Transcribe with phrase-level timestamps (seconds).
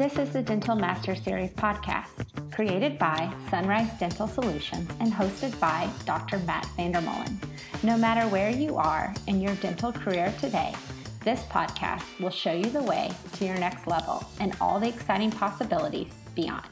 [0.00, 5.90] This is the Dental Master Series podcast, created by Sunrise Dental Solutions and hosted by
[6.06, 6.38] Dr.
[6.38, 7.36] Matt VanderMolen.
[7.82, 10.74] No matter where you are in your dental career today,
[11.22, 15.30] this podcast will show you the way to your next level and all the exciting
[15.30, 16.64] possibilities beyond.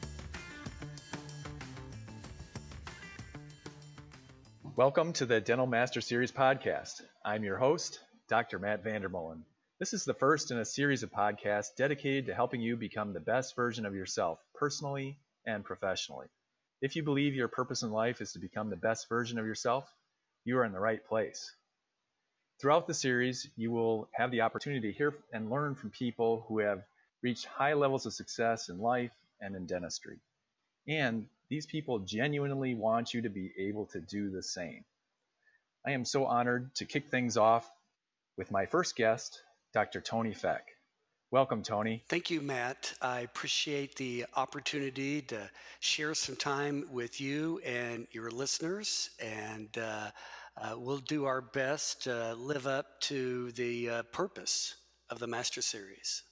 [4.75, 7.03] Welcome to the Dental Master Series podcast.
[7.23, 8.57] I'm your host, Dr.
[8.57, 9.43] Matt VanderMolen.
[9.79, 13.21] This is the first in a series of podcasts dedicated to helping you become the
[13.21, 16.27] best version of yourself, personally and professionally.
[16.81, 19.89] If you believe your purpose in life is to become the best version of yourself,
[20.43, 21.55] you are in the right place.
[22.59, 26.59] Throughout the series, you will have the opportunity to hear and learn from people who
[26.59, 26.83] have
[27.23, 30.19] reached high levels of success in life and in dentistry.
[30.89, 34.83] And these people genuinely want you to be able to do the same.
[35.87, 37.65] I am so honored to kick things off
[38.35, 39.41] with my first guest,
[39.73, 40.01] Dr.
[40.01, 40.75] Tony Feck.
[41.31, 42.03] Welcome, Tony.
[42.09, 42.91] Thank you, Matt.
[43.03, 45.47] I appreciate the opportunity to
[45.79, 50.09] share some time with you and your listeners, and uh,
[50.57, 54.75] uh, we'll do our best to live up to the uh, purpose
[55.11, 56.23] of the Master Series.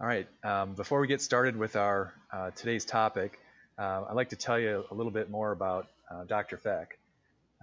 [0.00, 0.28] All right.
[0.42, 3.38] Um, before we get started with our uh, today's topic,
[3.78, 6.56] uh, I'd like to tell you a little bit more about uh, Dr.
[6.56, 6.98] Feck.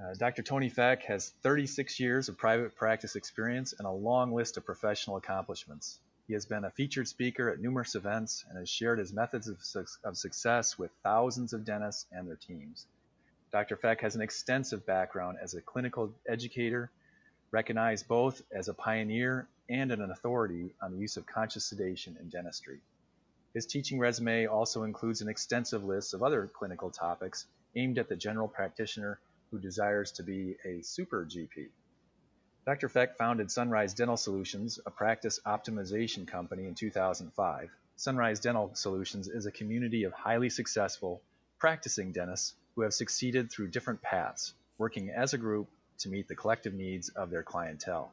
[0.02, 0.42] Uh, Dr.
[0.42, 5.18] Tony Feck has 36 years of private practice experience and a long list of professional
[5.18, 6.00] accomplishments.
[6.28, 9.64] He has been a featured speaker at numerous events and has shared his methods of,
[9.64, 12.88] su- of success with thousands of dentists and their teams.
[13.52, 13.76] Dr.
[13.76, 16.90] Feck has an extensive background as a clinical educator,
[17.52, 22.30] recognized both as a pioneer and an authority on the use of conscious sedation in
[22.30, 22.80] dentistry.
[23.54, 28.16] His teaching resume also includes an extensive list of other clinical topics aimed at the
[28.16, 29.20] general practitioner
[29.54, 31.68] who desires to be a super GP.
[32.66, 32.90] Dr.
[32.90, 37.70] Feck founded Sunrise Dental Solutions, a practice optimization company, in 2005.
[37.96, 41.22] Sunrise Dental Solutions is a community of highly successful
[41.60, 45.68] practicing dentists who have succeeded through different paths, working as a group
[46.00, 48.12] to meet the collective needs of their clientele.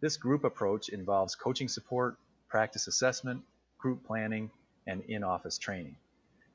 [0.00, 2.16] This group approach involves coaching support,
[2.48, 3.42] practice assessment,
[3.76, 4.50] group planning,
[4.86, 5.96] and in office training.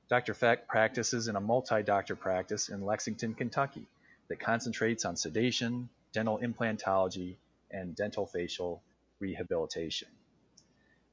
[0.10, 0.34] Dr.
[0.34, 3.86] Feck practices in a multi doctor practice in Lexington, Kentucky
[4.30, 7.36] that concentrates on sedation, dental implantology,
[7.72, 8.82] and dental facial
[9.20, 10.08] rehabilitation.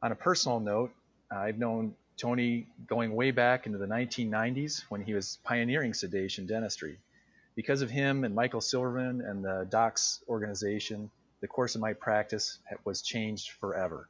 [0.03, 0.93] On a personal note,
[1.31, 6.99] I've known Tony going way back into the 1990s when he was pioneering sedation dentistry.
[7.57, 11.11] Because of him and Michael Silverman and the DOCS organization,
[11.41, 14.09] the course of my practice was changed forever.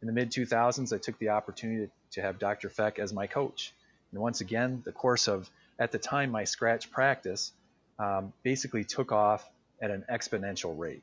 [0.00, 2.68] In the mid 2000s, I took the opportunity to have Dr.
[2.68, 3.72] Feck as my coach.
[4.12, 7.52] And once again, the course of, at the time, my scratch practice
[8.00, 9.48] um, basically took off
[9.80, 11.02] at an exponential rate.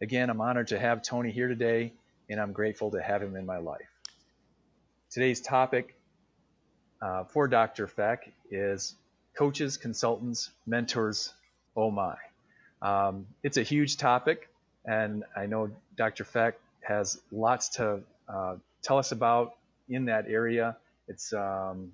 [0.00, 1.92] Again, I'm honored to have Tony here today,
[2.28, 3.88] and I'm grateful to have him in my life.
[5.10, 5.96] Today's topic
[7.00, 7.86] uh, for Dr.
[7.86, 8.94] Feck is
[9.36, 11.32] coaches, consultants, mentors,
[11.74, 12.16] oh my.
[12.82, 14.48] Um, it's a huge topic,
[14.84, 16.24] and I know Dr.
[16.24, 19.54] Feck has lots to uh, tell us about
[19.88, 20.76] in that area.
[21.08, 21.92] It's um,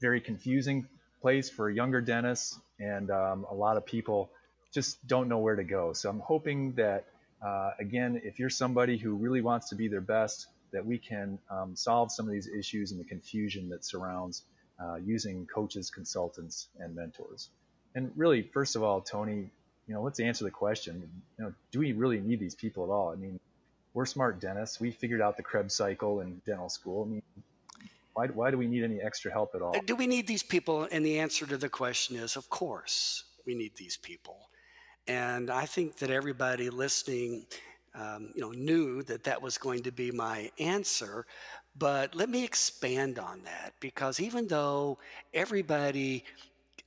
[0.00, 0.88] very confusing
[1.20, 4.30] place for younger dentists, and um, a lot of people
[4.72, 5.92] just don't know where to go.
[5.92, 7.06] So I'm hoping that,
[7.44, 11.38] uh, again, if you're somebody who really wants to be their best, that we can
[11.50, 14.44] um, solve some of these issues and the confusion that surrounds
[14.80, 17.48] uh, using coaches, consultants, and mentors.
[17.94, 19.50] And really, first of all, Tony,
[19.86, 21.08] you know, let's answer the question.
[21.38, 23.10] You know, do we really need these people at all?
[23.10, 23.40] I mean,
[23.94, 24.78] we're smart dentists.
[24.78, 27.04] We figured out the Krebs cycle in dental school.
[27.04, 27.22] I mean,
[28.18, 29.72] why, why do we need any extra help at all?
[29.86, 30.88] Do we need these people?
[30.90, 34.50] And the answer to the question is, of course, we need these people.
[35.06, 37.46] And I think that everybody listening,
[37.94, 41.26] um, you know, knew that that was going to be my answer.
[41.76, 44.98] But let me expand on that because even though
[45.32, 46.24] everybody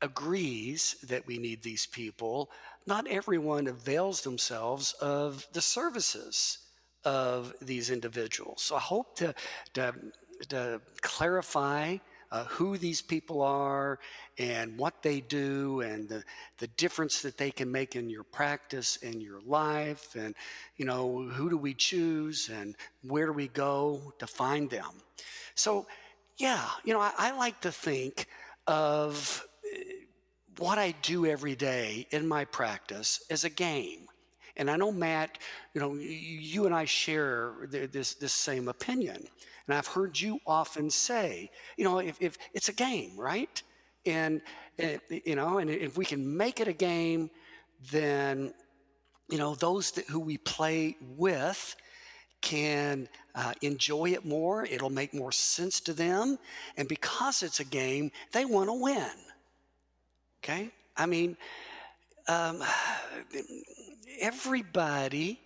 [0.02, 2.52] agrees that we need these people,
[2.86, 6.58] not everyone avails themselves of the services
[7.06, 8.62] of these individuals.
[8.62, 9.34] So I hope to,
[9.76, 9.94] to
[10.50, 11.98] to clarify
[12.32, 14.00] uh, who these people are
[14.38, 16.24] and what they do and the,
[16.60, 20.34] the difference that they can make in your practice and your life and
[20.78, 24.92] you know who do we choose and where do we go to find them.
[25.56, 25.88] So
[26.42, 28.26] yeah you know i, I like to think
[28.68, 29.80] of uh,
[30.58, 34.08] what i do every day in my practice as a game
[34.62, 35.40] and I know Matt,
[35.74, 39.28] you know, you and I share this this same opinion.
[39.66, 43.62] And I've heard you often say, you know, if, if it's a game, right?
[44.06, 44.40] And,
[44.78, 47.32] and, you know, and if we can make it a game,
[47.92, 48.54] then,
[49.30, 51.76] you know, those that, who we play with
[52.42, 54.66] can uh, enjoy it more.
[54.66, 56.38] It'll make more sense to them.
[56.78, 59.12] And because it's a game, they want to win.
[60.44, 60.70] Okay?
[60.96, 61.36] I mean,
[62.28, 62.62] um,
[64.22, 65.40] everybody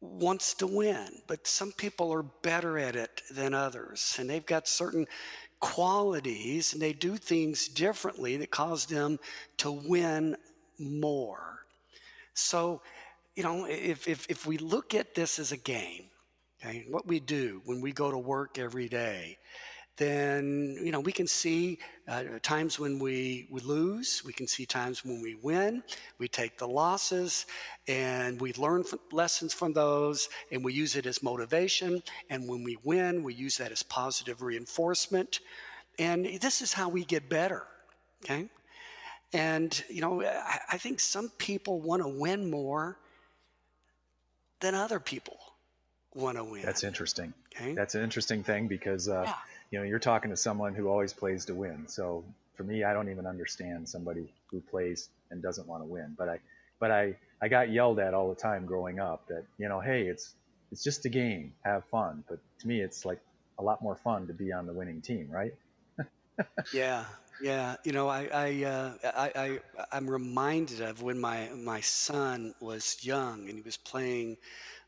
[0.00, 4.16] wants to win, but some people are better at it than others.
[4.18, 5.06] And they've got certain
[5.60, 9.18] qualities and they do things differently that cause them
[9.58, 10.36] to win
[10.78, 11.64] more.
[12.34, 12.82] So,
[13.34, 16.04] you know, if, if, if we look at this as a game,
[16.62, 19.38] okay, what we do when we go to work every day,
[19.96, 24.66] then you know we can see uh, times when we, we lose we can see
[24.66, 25.82] times when we win
[26.18, 27.46] we take the losses
[27.86, 32.64] and we learn from lessons from those and we use it as motivation and when
[32.64, 35.40] we win we use that as positive reinforcement.
[35.98, 37.62] And this is how we get better
[38.24, 38.48] okay?
[39.32, 42.98] And you know i, I think some people want to win more
[44.60, 45.38] than other people
[46.14, 47.32] want to win that's interesting.
[47.54, 47.74] okay?
[47.74, 49.34] that's an interesting thing because uh, yeah
[49.74, 51.88] you know, you're talking to someone who always plays to win.
[51.88, 52.24] So
[52.56, 56.14] for me, I don't even understand somebody who plays and doesn't want to win.
[56.16, 56.38] But I,
[56.78, 60.02] but I, I got yelled at all the time growing up that you know, hey,
[60.02, 60.36] it's
[60.70, 62.22] it's just a game, have fun.
[62.28, 63.18] But to me, it's like
[63.58, 65.54] a lot more fun to be on the winning team, right?
[66.72, 67.06] yeah,
[67.42, 67.74] yeah.
[67.82, 69.58] You know, I, I, uh, I, I,
[69.90, 74.36] I'm reminded of when my my son was young and he was playing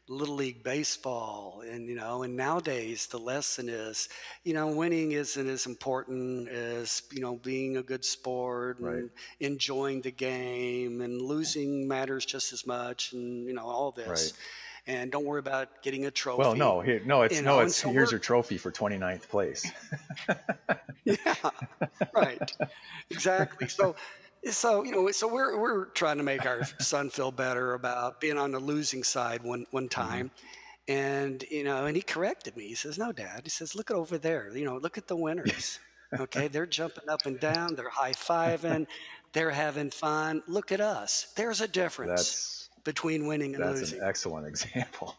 [0.09, 4.09] little league baseball and you know and nowadays the lesson is
[4.45, 9.11] you know winning isn't as important as you know being a good sport and right.
[9.41, 14.33] enjoying the game and losing matters just as much and you know all this
[14.87, 14.95] right.
[14.95, 17.77] and don't worry about getting a trophy well no here, no it's you no it's
[17.77, 19.69] so here's your trophy for 29th place
[21.05, 21.35] yeah
[22.15, 22.53] right
[23.11, 23.97] exactly so
[24.51, 28.39] so you know so we're we're trying to make our son feel better about being
[28.39, 30.03] on the losing side one one mm-hmm.
[30.03, 30.31] time.
[30.31, 30.93] Mm-hmm.
[30.93, 32.69] and you know and he corrected me.
[32.69, 33.41] He says no dad.
[33.45, 34.55] He says look at over there.
[34.57, 35.79] You know look at the winners.
[36.19, 36.49] Okay?
[36.53, 37.75] They're jumping up and down.
[37.75, 38.87] They're high-fiving.
[39.33, 40.43] They're having fun.
[40.47, 41.33] Look at us.
[41.37, 43.75] There's a difference that's, between winning and losing.
[43.75, 44.01] that's losing.
[44.01, 45.17] an excellent example.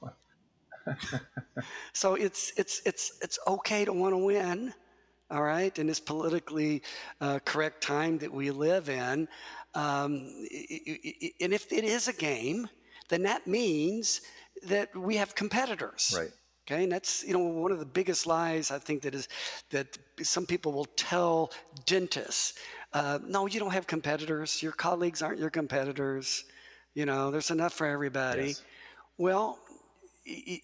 [1.94, 4.74] So it's it's it's it's okay to want to win
[5.30, 6.82] all right, in this politically
[7.22, 9.28] uh, correct time that we live in.
[9.76, 10.32] Um,
[11.42, 12.70] and if it is a game,
[13.10, 14.22] then that means
[14.64, 16.14] that we have competitors.
[16.18, 16.32] Right.
[16.70, 19.30] Okay, and that's you know one of the biggest lies I think that is
[19.72, 21.52] that some people will tell
[21.86, 22.54] dentists.
[22.92, 24.62] Uh, no, you don't have competitors.
[24.62, 26.44] Your colleagues aren't your competitors.
[26.94, 28.48] You know, there's enough for everybody.
[28.48, 28.64] Yes.
[29.18, 29.60] Well,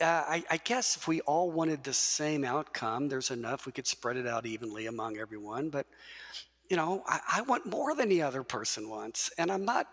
[0.01, 3.65] I, I, guess if we all wanted the same outcome, there's enough.
[3.65, 5.69] We could spread it out evenly among everyone.
[5.69, 5.85] But,
[6.69, 9.31] you know, I, I want more than the other person wants.
[9.37, 9.87] And I'm not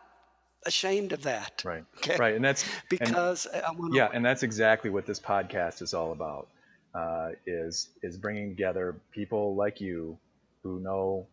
[0.66, 1.62] ashamed of that.
[1.64, 1.84] Right.
[1.98, 2.16] Okay?
[2.16, 2.34] Right.
[2.34, 4.08] And that's because and, I want Yeah.
[4.12, 6.48] And that's exactly what this podcast is all about
[6.94, 10.18] uh, is, is bringing together people like you
[10.62, 11.26] who know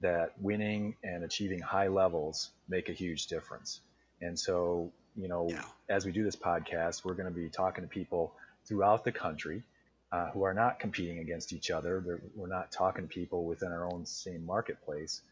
[0.00, 3.80] that winning and achieving high levels make a huge difference.
[4.20, 5.62] And so you know, yeah.
[5.88, 8.34] as we do this podcast, we're going to be talking to people
[8.66, 9.62] throughout the country
[10.12, 12.02] uh, who are not competing against each other.
[12.04, 15.22] They're, we're not talking to people within our own same marketplace,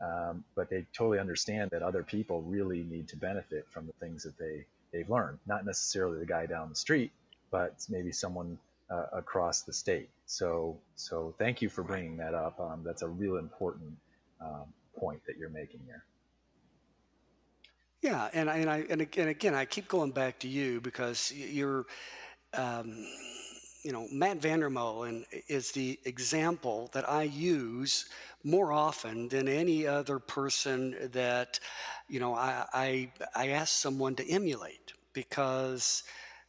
[0.00, 4.24] um, but they totally understand that other people really need to benefit from the things
[4.24, 5.38] that they they've learned.
[5.46, 7.12] Not necessarily the guy down the street,
[7.50, 8.58] but maybe someone
[8.90, 10.08] uh, across the state.
[10.26, 12.58] So so thank you for bringing that up.
[12.60, 13.92] Um, that's a real important
[14.40, 14.64] um,
[14.96, 16.04] point that you're making there.
[18.02, 21.32] Yeah, and I, and I and again, again, I keep going back to you because
[21.32, 21.84] you're,
[22.54, 23.06] um,
[23.84, 28.06] you know, Matt VanderMolen is the example that I use
[28.44, 31.60] more often than any other person that,
[32.08, 36.04] you know, I I, I ask someone to emulate because,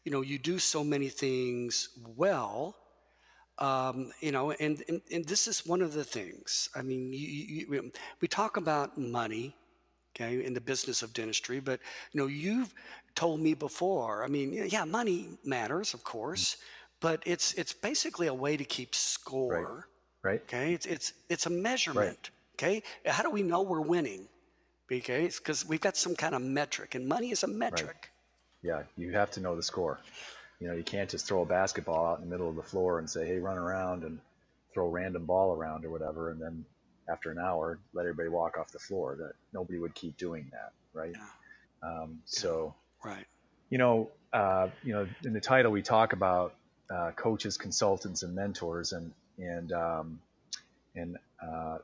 [0.05, 2.75] you know, you do so many things well.
[3.59, 6.69] Um, you know, and, and, and this is one of the things.
[6.75, 7.27] I mean, you,
[7.69, 7.91] you,
[8.21, 9.55] we talk about money
[10.15, 11.59] okay, in the business of dentistry.
[11.59, 11.79] But
[12.11, 12.73] you know, you've
[13.15, 14.23] told me before.
[14.23, 16.17] I mean, yeah, money matters, of mm-hmm.
[16.17, 16.57] course,
[16.99, 19.85] but it's it's basically a way to keep score.
[20.23, 20.31] Right.
[20.31, 20.41] right.
[20.43, 20.73] Okay.
[20.73, 22.31] It's it's it's a measurement.
[22.61, 22.81] Right.
[22.81, 22.83] Okay.
[23.05, 24.27] How do we know we're winning?
[24.91, 25.25] Okay.
[25.25, 27.87] It's because we've got some kind of metric, and money is a metric.
[27.87, 28.07] Right.
[28.63, 29.99] Yeah, you have to know the score.
[30.59, 32.99] You know, you can't just throw a basketball out in the middle of the floor
[32.99, 34.19] and say, "Hey, run around and
[34.73, 36.65] throw a random ball around or whatever," and then
[37.11, 39.17] after an hour, let everybody walk off the floor.
[39.19, 41.13] That nobody would keep doing that, right?
[41.13, 41.89] Yeah.
[41.89, 43.25] Um, so, right.
[43.69, 46.53] You know, uh, you know, in the title we talk about
[46.89, 50.19] uh, coaches, consultants, and mentors, and and um,
[50.95, 51.77] and uh,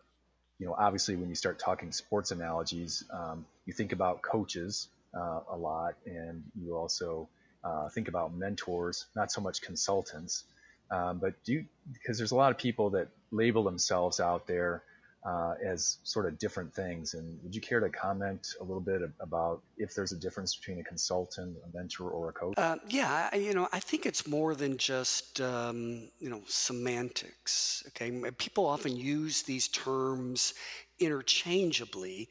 [0.59, 5.39] you know, obviously, when you start talking sports analogies, um, you think about coaches uh,
[5.51, 7.29] a lot, and you also
[7.63, 10.43] uh, think about mentors, not so much consultants.
[10.89, 14.83] Um, but do you, because there's a lot of people that label themselves out there
[15.25, 17.13] uh, as sort of different things.
[17.13, 20.79] And would you care to comment a little bit about if there's a difference between
[20.79, 22.53] a consultant, a mentor, or a coach?
[22.57, 27.83] Uh, yeah, I, you know, I think it's more than just um, you know semantics.
[27.89, 30.53] Okay, people often use these terms
[30.99, 32.29] interchangeably.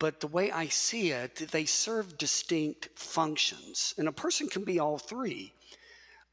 [0.00, 3.94] But the way I see it, they serve distinct functions.
[3.96, 5.52] And a person can be all three,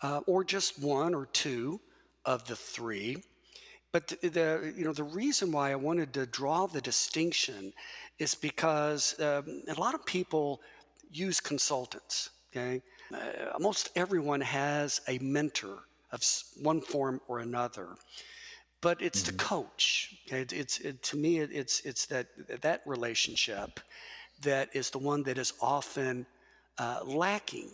[0.01, 1.79] uh, or just one or two
[2.25, 3.23] of the three.
[3.91, 7.73] But the, the, you know the reason why I wanted to draw the distinction
[8.19, 10.61] is because um, a lot of people
[11.11, 12.29] use consultants.
[12.51, 12.81] Okay,
[13.13, 15.79] uh, almost everyone has a mentor
[16.11, 16.23] of
[16.61, 17.89] one form or another,
[18.79, 19.37] but it's mm-hmm.
[19.37, 20.15] the coach.
[20.27, 20.41] Okay?
[20.41, 22.27] It, it's it, to me it, it's it's that
[22.61, 23.79] that relationship
[24.41, 26.25] that is the one that is often
[26.77, 27.69] uh, lacking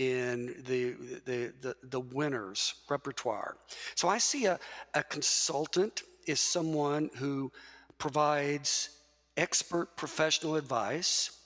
[0.00, 0.92] in the,
[1.26, 3.58] the, the, the winner's repertoire.
[3.94, 4.58] So I see a,
[4.94, 7.52] a consultant is someone who
[7.98, 8.88] provides
[9.36, 11.38] expert professional advice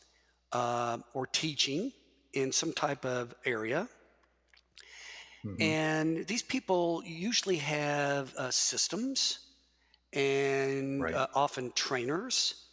[0.52, 1.90] uh, or teaching
[2.32, 3.88] in some type of area.
[5.44, 5.60] Mm-hmm.
[5.60, 9.40] And these people usually have uh, systems
[10.12, 11.14] and right.
[11.14, 12.63] uh, often trainers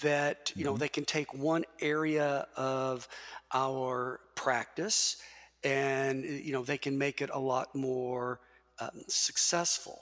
[0.00, 0.80] that you know mm-hmm.
[0.80, 3.08] they can take one area of
[3.52, 5.16] our practice
[5.62, 8.40] and you know they can make it a lot more
[8.80, 9.98] um, successful.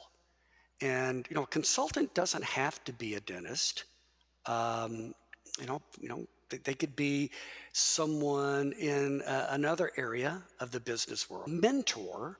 [0.81, 3.85] And you know a consultant doesn't have to be a dentist.
[4.47, 5.15] Um,
[5.61, 7.31] you know you know they, they could be
[7.73, 11.49] someone in uh, another area of the business world.
[11.49, 12.39] Mentor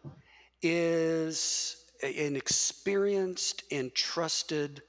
[0.63, 4.83] is an experienced and trusted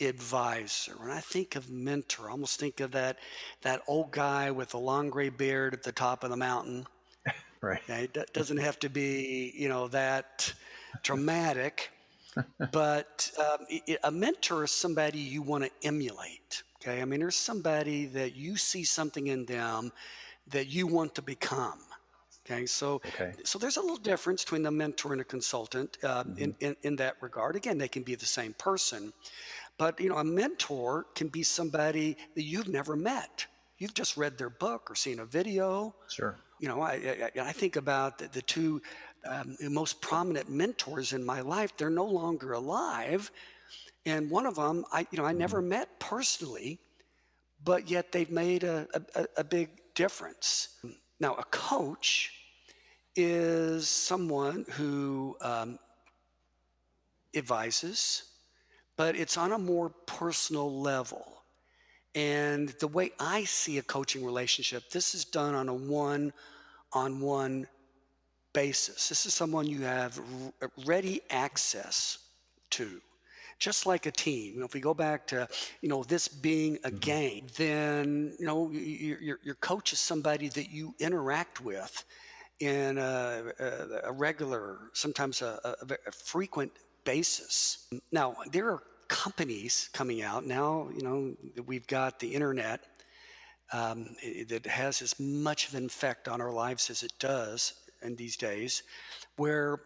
[0.00, 0.94] advisor.
[0.98, 3.18] When I think of mentor, I almost think of that
[3.62, 6.86] that old guy with the long gray beard at the top of the mountain.
[7.60, 7.80] right.
[7.84, 8.08] Okay?
[8.14, 10.52] It doesn't have to be, you know, that
[11.02, 11.90] dramatic,
[12.72, 13.66] but um,
[14.02, 16.62] a mentor is somebody you want to emulate.
[16.82, 17.00] Okay.
[17.00, 19.92] I mean, there's somebody that you see something in them
[20.48, 21.78] that you want to become.
[22.46, 23.32] Okay, so okay.
[23.42, 26.38] so there's a little difference between the mentor and a consultant uh, mm-hmm.
[26.38, 27.56] in, in, in that regard.
[27.56, 29.14] Again, they can be the same person,
[29.78, 33.46] but you know, a mentor can be somebody that you've never met.
[33.78, 35.94] You've just read their book or seen a video.
[36.08, 36.36] Sure.
[36.60, 38.80] You know, I I, I think about the, the two
[39.26, 41.76] um, most prominent mentors in my life.
[41.76, 43.30] They're no longer alive,
[44.06, 45.38] and one of them, I you know, I mm-hmm.
[45.38, 46.78] never met personally,
[47.62, 50.76] but yet they've made a, a, a big difference.
[51.20, 52.32] Now, a coach
[53.16, 55.78] is someone who um,
[57.34, 58.24] advises,
[58.96, 61.24] but it's on a more personal level.
[62.14, 66.32] And the way I see a coaching relationship, this is done on a one
[66.92, 67.66] on one
[68.52, 69.08] basis.
[69.08, 70.20] This is someone you have
[70.86, 72.18] ready access
[72.70, 73.00] to.
[73.60, 75.48] Just like a team, you know, if we go back to,
[75.80, 76.98] you know, this being a mm-hmm.
[76.98, 82.04] game, then, you know, your, your coach is somebody that you interact with
[82.60, 86.72] in a, a, a regular, sometimes a, a, frequent
[87.04, 87.86] basis.
[88.12, 91.34] Now, there are companies coming out now, you know,
[91.66, 92.80] we've got the internet
[93.72, 94.16] um,
[94.48, 98.36] that has as much of an effect on our lives as it does in these
[98.36, 98.82] days,
[99.36, 99.80] where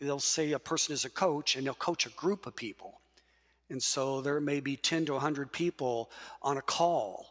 [0.00, 3.00] they'll say a person is a coach and they'll coach a group of people.
[3.70, 6.10] And so there may be 10 to 100 people
[6.42, 7.26] on a call,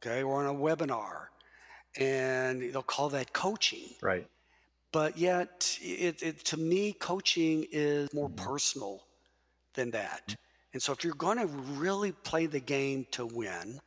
[0.00, 1.26] okay, or on a webinar,
[1.96, 3.90] and they'll call that coaching.
[4.00, 4.26] Right.
[4.92, 9.02] But yet, it, it, to me, coaching is more personal
[9.74, 10.36] than that.
[10.74, 13.80] And so, if you're going to really play the game to win,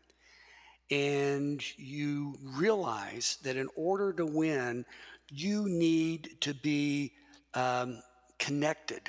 [0.91, 4.85] and you realize that in order to win,
[5.29, 7.11] you need to be
[7.53, 8.01] um,
[8.37, 9.01] connected,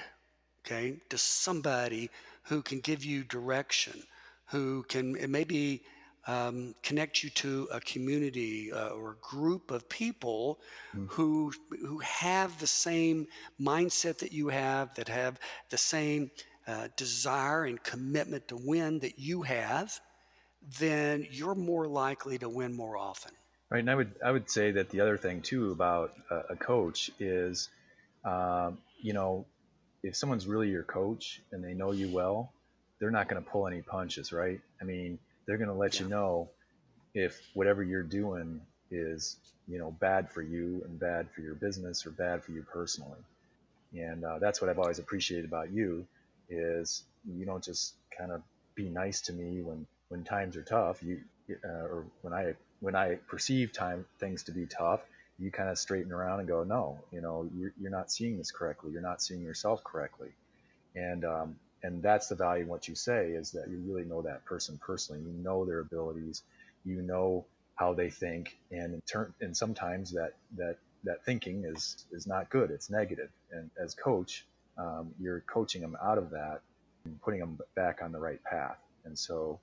[0.65, 2.11] okay, to somebody
[2.45, 4.03] who can give you direction,
[4.47, 5.83] who can maybe
[6.27, 10.59] um, connect you to a community uh, or a group of people
[10.95, 11.07] mm.
[11.11, 13.27] who who have the same
[13.61, 15.39] mindset that you have, that have
[15.71, 16.31] the same
[16.67, 20.01] uh, desire and commitment to win that you have,
[20.79, 23.33] then you're more likely to win more often.
[23.71, 26.57] Right, and I would I would say that the other thing too about a, a
[26.57, 27.69] coach is,
[28.25, 29.47] um, you know,
[30.03, 32.53] if someone's really your coach and they know you well,
[32.99, 34.61] they're not going to pull any punches, right?
[34.81, 36.03] I mean, they're going to let yeah.
[36.03, 36.49] you know
[37.15, 38.61] if whatever you're doing
[38.91, 39.37] is
[39.69, 43.19] you know bad for you and bad for your business or bad for you personally
[43.95, 46.07] and uh, that's what i've always appreciated about you
[46.49, 47.03] is
[47.37, 48.43] you don't just kind of
[48.75, 51.21] be nice to me when when times are tough you
[51.65, 55.01] uh, or when i when i perceive time things to be tough
[55.39, 58.51] you kind of straighten around and go, no, you know, you're, you're not seeing this
[58.51, 58.91] correctly.
[58.93, 60.29] You're not seeing yourself correctly.
[60.95, 64.23] And, um, and that's the value in what you say is that you really know
[64.23, 65.23] that person personally.
[65.23, 66.43] You know their abilities,
[66.85, 72.05] you know how they think, and in turn, and sometimes that that that thinking is
[72.13, 72.71] is not good.
[72.71, 73.31] It's negative.
[73.53, 74.47] And as coach,
[74.79, 76.61] um, you're coaching them out of that
[77.05, 78.79] and putting them back on the right path.
[79.05, 79.61] And so,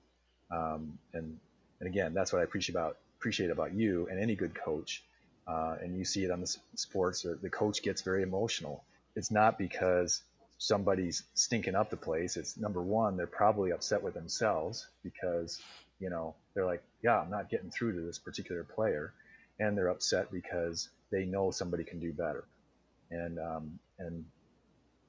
[0.50, 1.38] um, and
[1.80, 5.02] and again, that's what I appreciate about appreciate about you and any good coach.
[5.46, 7.22] Uh, and you see it on the sports.
[7.22, 8.82] The coach gets very emotional.
[9.14, 10.22] It's not because
[10.66, 12.36] somebody's stinking up the place.
[12.36, 15.60] It's number one, they're probably upset with themselves because
[16.00, 19.12] you know they're like, yeah, I'm not getting through to this particular player,
[19.58, 22.44] and they're upset because they know somebody can do better.
[23.10, 24.24] And um, and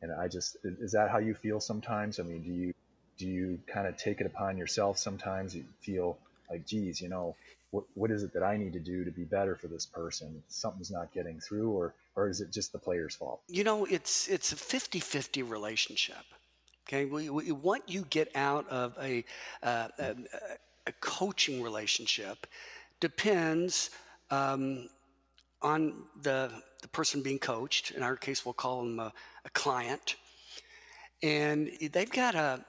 [0.02, 2.20] and I just is that how you feel sometimes?
[2.20, 2.74] I mean, do you
[3.18, 5.56] do you kind of take it upon yourself sometimes?
[5.56, 6.18] You feel
[6.50, 7.36] like, geez, you know,
[7.76, 10.42] what what is it that I need to do to be better for this person?
[10.48, 13.42] Something's not getting through, or or is it just the player's fault?
[13.48, 16.26] You know, it's it's a 50-50 relationship.
[16.88, 19.26] Okay, we, we, what you get out of a,
[19.64, 20.16] uh, a,
[20.86, 22.46] a coaching relationship
[23.00, 23.90] depends
[24.30, 24.88] um,
[25.64, 26.52] on the,
[26.84, 27.90] the person being coached.
[27.90, 29.12] In our case, we'll call them a,
[29.46, 30.16] a client.
[31.24, 32.64] And they've got to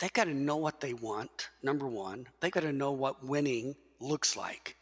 [0.00, 1.48] they've got to know what they want.
[1.62, 4.76] Number one, they've got to know what winning looks like.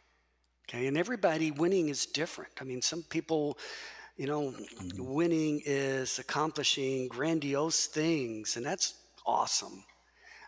[0.69, 2.51] Okay, and everybody winning is different.
[2.61, 3.57] I mean, some people,
[4.17, 5.03] you know, mm-hmm.
[5.03, 8.93] winning is accomplishing grandiose things, and that's
[9.25, 9.83] awesome.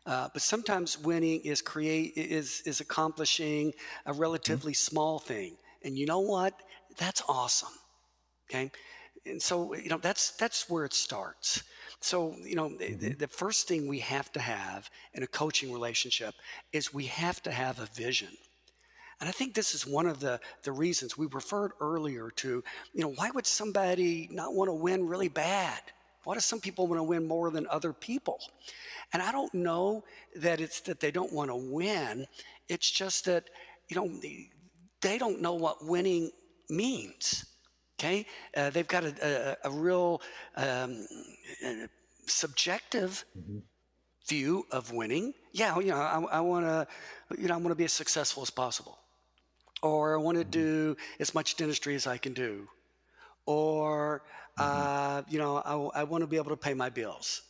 [0.05, 3.73] Uh, but sometimes winning is create is is accomplishing
[4.05, 4.21] a mm-hmm.
[4.21, 4.93] relatively mm-hmm.
[4.93, 6.53] small thing, and you know what?
[6.97, 7.73] That's awesome.
[8.49, 8.71] Okay,
[9.25, 11.63] and so you know that's that's where it starts.
[11.99, 12.97] So you know mm-hmm.
[12.99, 16.35] the, the first thing we have to have in a coaching relationship
[16.73, 18.29] is we have to have a vision.
[19.21, 22.63] And I think this is one of the, the reasons we referred earlier to,
[22.93, 25.79] you know, why would somebody not want to win really bad?
[26.23, 28.39] Why do some people want to win more than other people?
[29.13, 30.03] And I don't know
[30.35, 32.25] that it's that they don't want to win.
[32.67, 33.49] It's just that,
[33.89, 34.19] you know,
[35.01, 36.31] they don't know what winning
[36.69, 37.45] means.
[37.99, 38.25] Okay,
[38.57, 40.21] uh, they've got a, a, a real
[40.57, 41.05] um,
[42.25, 43.59] subjective mm-hmm.
[44.27, 45.35] view of winning.
[45.51, 46.87] Yeah, you know, I, I want to,
[47.39, 48.97] you know, I want to be as successful as possible,
[49.81, 52.67] or I want to do as much dentistry as I can do,
[53.45, 54.23] or
[54.59, 54.63] mm-hmm.
[54.63, 57.41] uh, you know, I, I want to be able to pay my bills.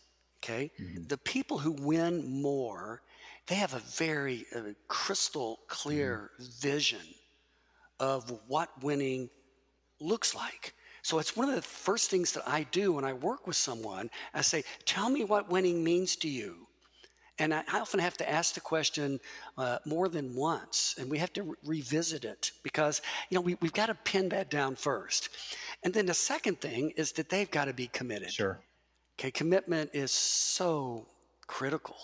[0.43, 1.03] Okay, mm-hmm.
[1.07, 3.01] the people who win more,
[3.47, 6.51] they have a very uh, crystal clear mm-hmm.
[6.59, 7.07] vision
[7.99, 9.29] of what winning
[9.99, 10.73] looks like.
[11.03, 14.09] So it's one of the first things that I do when I work with someone.
[14.33, 16.67] I say, Tell me what winning means to you.
[17.41, 19.19] And I often have to ask the question
[19.57, 23.01] uh, more than once, and we have to re- revisit it because
[23.31, 25.29] you know we, we've got to pin that down first.
[25.83, 28.31] And then the second thing is that they've got to be committed.
[28.31, 28.59] Sure.
[29.19, 31.07] Okay, commitment is so
[31.47, 31.95] critical.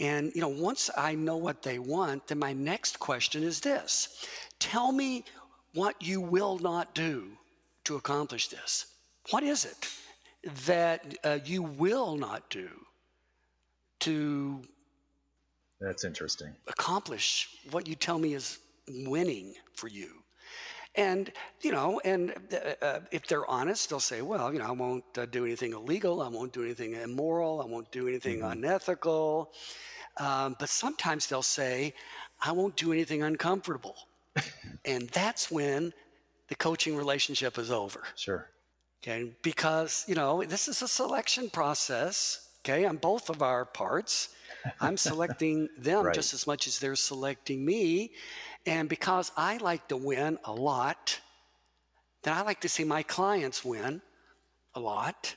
[0.00, 4.26] And you know, once I know what they want, then my next question is this:
[4.58, 5.24] Tell me
[5.74, 7.36] what you will not do
[7.84, 8.86] to accomplish this.
[9.28, 9.86] What is it
[10.64, 12.70] that uh, you will not do
[14.04, 14.60] to
[15.80, 20.10] that's interesting accomplish what you tell me is winning for you
[20.94, 24.70] and you know and uh, uh, if they're honest they'll say well you know i
[24.70, 28.52] won't uh, do anything illegal i won't do anything immoral i won't do anything mm-hmm.
[28.52, 29.52] unethical
[30.18, 31.92] um, but sometimes they'll say
[32.40, 33.96] i won't do anything uncomfortable
[34.84, 35.92] and that's when
[36.48, 38.02] the coaching relationship is over.
[38.16, 38.50] Sure.
[39.02, 39.32] Okay.
[39.42, 44.30] Because, you know, this is a selection process, okay, on both of our parts.
[44.80, 46.14] I'm selecting them right.
[46.14, 48.12] just as much as they're selecting me.
[48.66, 51.20] And because I like to win a lot,
[52.22, 54.00] then I like to see my clients win
[54.74, 55.36] a lot.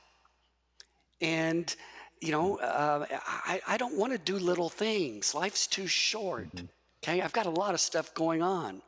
[1.20, 1.76] And,
[2.22, 5.36] you know, uh, I, I don't want to do little things.
[5.36, 6.56] Life's too short.
[6.56, 6.66] Mm-hmm.
[7.04, 7.22] Okay.
[7.22, 8.82] I've got a lot of stuff going on.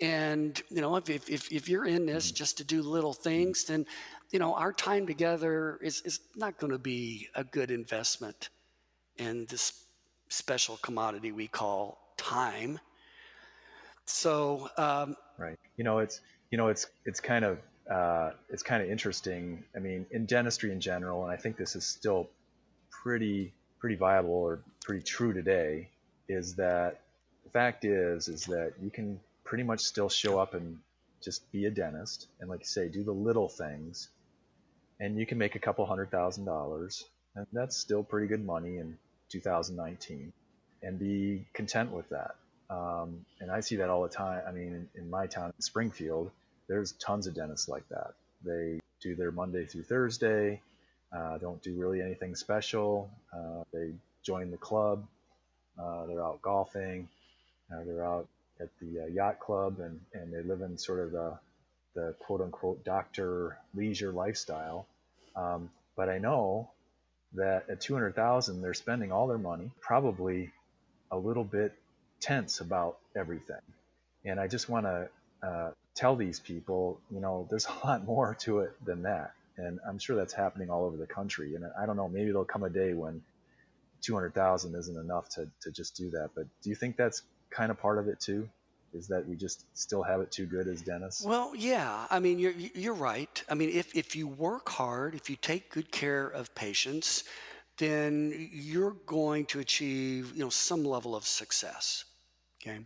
[0.00, 3.86] And, you know, if, if, if you're in this just to do little things, then,
[4.32, 8.48] you know, our time together is, is not going to be a good investment
[9.18, 9.84] in this
[10.30, 12.80] special commodity we call time.
[14.06, 15.58] So, um, right.
[15.76, 17.58] You know, it's, you know, it's, it's kind of,
[17.90, 19.62] uh, it's kind of interesting.
[19.76, 22.30] I mean, in dentistry in general, and I think this is still
[22.90, 25.90] pretty, pretty viable or pretty true today,
[26.28, 27.02] is that
[27.44, 30.78] the fact is, is that you can pretty much still show up and
[31.22, 34.08] just be a dentist and like you say do the little things
[35.02, 37.04] and you can make a couple hundred thousand dollars
[37.36, 38.98] and that's still pretty good money in
[39.30, 40.32] 2019
[40.84, 42.32] and be content with that
[42.70, 44.42] Um, and I see that all the time.
[44.48, 46.30] I mean, in, in my town, Springfield,
[46.68, 48.14] there's tons of dentists like that.
[48.44, 50.62] They do their Monday through Thursday,
[51.16, 53.10] uh, don't do really anything special.
[53.34, 53.92] Uh, they
[54.24, 55.06] join the club,
[55.82, 57.08] uh, they're out golfing,
[57.72, 58.28] uh, they're out
[58.60, 61.38] at the uh, yacht club, and, and they live in sort of the,
[61.96, 64.86] the quote unquote doctor leisure lifestyle.
[65.36, 66.70] Um, but I know
[67.34, 70.50] that at 200,000, they're spending all their money, probably
[71.10, 71.72] a little bit
[72.20, 73.60] tense about everything.
[74.24, 75.08] And I just want to
[75.42, 79.32] uh, tell these people, you know, there's a lot more to it than that.
[79.56, 81.54] And I'm sure that's happening all over the country.
[81.54, 83.22] And I don't know, maybe there'll come a day when
[84.02, 86.30] 200,000 isn't enough to, to just do that.
[86.34, 88.48] But do you think that's kind of part of it too?
[88.94, 91.24] Is that we just still have it too good as dentists?
[91.24, 92.06] Well, yeah.
[92.10, 93.42] I mean, you're you're right.
[93.48, 97.24] I mean, if if you work hard, if you take good care of patients,
[97.78, 102.04] then you're going to achieve you know some level of success.
[102.60, 102.80] Okay.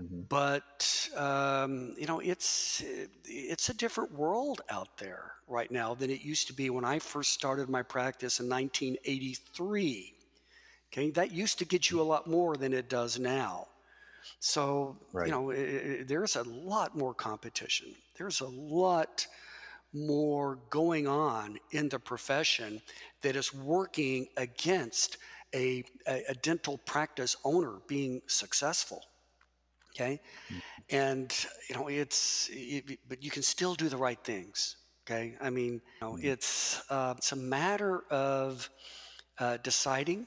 [0.00, 0.22] Mm-hmm.
[0.28, 2.82] But um, you know, it's
[3.24, 6.98] it's a different world out there right now than it used to be when I
[6.98, 10.14] first started my practice in 1983.
[10.92, 13.66] Okay, that used to get you a lot more than it does now.
[14.40, 15.26] So right.
[15.26, 17.94] you know, it, it, there's a lot more competition.
[18.18, 19.26] There's a lot
[19.94, 22.80] more going on in the profession
[23.22, 25.18] that is working against
[25.54, 29.02] a, a, a dental practice owner being successful.
[29.94, 30.20] Okay.
[30.48, 30.96] Mm-hmm.
[30.96, 34.76] And, you know, it's, it, but you can still do the right things.
[35.04, 35.36] Okay.
[35.40, 36.26] I mean, you know, mm-hmm.
[36.26, 38.70] it's, uh, it's a matter of
[39.38, 40.26] uh, deciding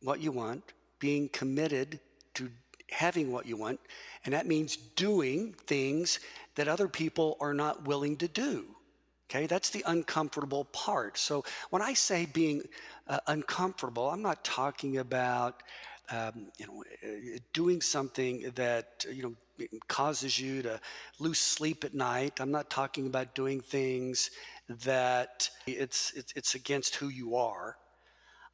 [0.00, 2.00] what you want, being committed
[2.34, 2.50] to
[2.90, 3.80] having what you want.
[4.24, 6.20] And that means doing things
[6.54, 8.64] that other people are not willing to do.
[9.28, 11.18] Okay, that's the uncomfortable part.
[11.18, 12.62] So when I say being
[13.08, 15.62] uh, uncomfortable, I'm not talking about
[16.10, 20.80] um, you know, uh, doing something that you know causes you to
[21.18, 22.40] lose sleep at night.
[22.40, 24.30] I'm not talking about doing things
[24.68, 27.76] that it's it's, it's against who you are.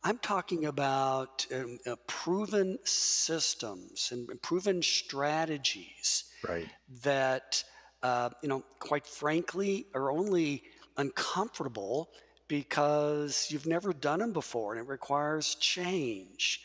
[0.04, 6.68] I'm talking about um, uh, proven systems and proven strategies right.
[7.02, 7.62] that
[8.02, 10.64] uh, you know, quite frankly, are only
[10.96, 12.10] uncomfortable
[12.48, 16.62] because you've never done them before, and it requires change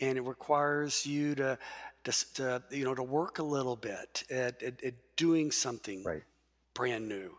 [0.00, 1.58] and it requires you to,
[2.04, 6.22] to, to you know to work a little bit at, at, at doing something right.
[6.74, 7.36] brand new.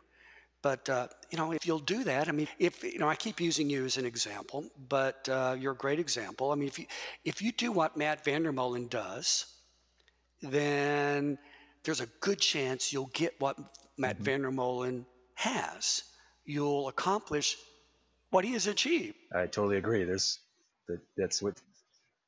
[0.62, 3.40] But uh, you know, if you'll do that, I mean, if you know, I keep
[3.40, 6.52] using you as an example, but uh, you're a great example.
[6.52, 6.86] I mean, if you
[7.24, 9.46] if you do what Matt VanderMolen does,
[10.42, 11.38] then
[11.84, 13.58] there's a good chance you'll get what
[13.98, 14.46] Matt mm-hmm.
[14.46, 16.04] VanderMolen has.
[16.46, 17.56] You'll accomplish
[18.32, 19.16] what he has achieved.
[19.34, 20.04] I totally agree.
[20.04, 20.40] There's
[21.16, 21.56] that's what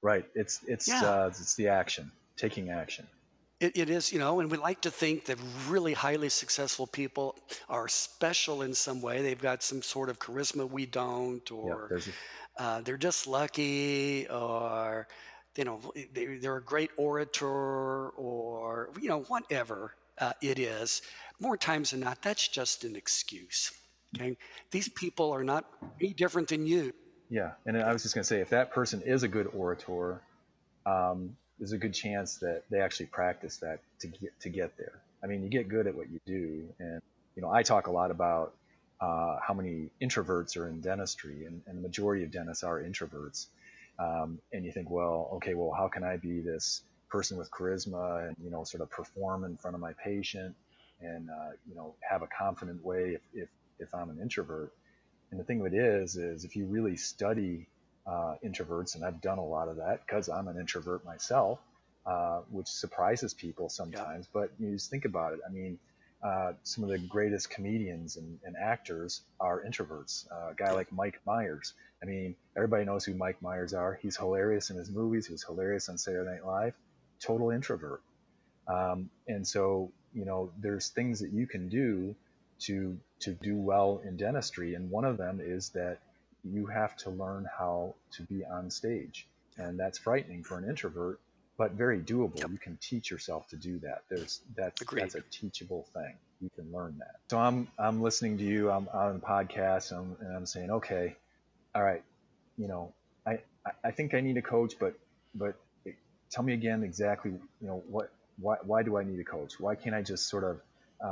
[0.01, 0.25] Right.
[0.33, 1.03] It's it's yeah.
[1.03, 3.07] uh, it's the action, taking action.
[3.61, 5.37] It, it is, you know, and we like to think that
[5.69, 7.35] really highly successful people
[7.69, 9.21] are special in some way.
[9.21, 12.13] They've got some sort of charisma we don't, or yeah,
[12.57, 15.07] uh, they're just lucky, or
[15.55, 15.79] you know,
[16.11, 21.03] they, they're a great orator, or you know, whatever uh, it is.
[21.39, 23.71] More times than not, that's just an excuse.
[24.15, 24.37] Okay,
[24.71, 25.65] these people are not
[25.99, 26.93] any different than you.
[27.29, 30.19] Yeah, and I was just going to say, if that person is a good orator,
[30.87, 34.99] um, there's a good chance that they actually practice that to get to get there.
[35.23, 37.01] I mean, you get good at what you do, and
[37.35, 38.55] you know, I talk a lot about
[38.99, 43.45] uh, how many introverts are in dentistry, and, and the majority of dentists are introverts.
[43.99, 48.27] Um, and you think, well, okay, well, how can I be this person with charisma
[48.27, 50.55] and you know, sort of perform in front of my patient
[50.99, 54.73] and uh, you know, have a confident way if, if if I'm an introvert?
[55.29, 57.67] And the thing of it is, is if you really study
[58.05, 61.59] uh, introverts, and I've done a lot of that because I'm an introvert myself,
[62.05, 64.25] uh, which surprises people sometimes.
[64.25, 64.41] Yeah.
[64.41, 65.39] But you just think about it.
[65.47, 65.79] I mean,
[66.23, 70.31] uh, some of the greatest comedians and, and actors are introverts.
[70.31, 71.73] Uh, a guy like Mike Myers.
[72.01, 73.99] I mean, everybody knows who Mike Myers are.
[74.01, 75.27] He's hilarious in his movies.
[75.27, 76.73] He was hilarious on Saturday Night Live.
[77.19, 78.01] Total introvert.
[78.67, 82.15] Um, and so, you know, there's things that you can do
[82.61, 85.99] to to do well in dentistry, and one of them is that
[86.43, 89.27] you have to learn how to be on stage,
[89.57, 91.19] and that's frightening for an introvert,
[91.57, 92.39] but very doable.
[92.39, 92.49] Yep.
[92.51, 94.03] You can teach yourself to do that.
[94.09, 95.03] There's that's Agreed.
[95.03, 96.15] that's a teachable thing.
[96.39, 97.15] You can learn that.
[97.29, 98.71] So I'm I'm listening to you.
[98.71, 101.15] I'm on the podcast, and I'm, and I'm saying, okay,
[101.75, 102.03] all right,
[102.57, 102.93] you know,
[103.25, 103.39] I
[103.83, 104.95] I think I need a coach, but
[105.35, 105.55] but
[106.31, 109.59] tell me again exactly, you know, what why why do I need a coach?
[109.59, 110.61] Why can't I just sort of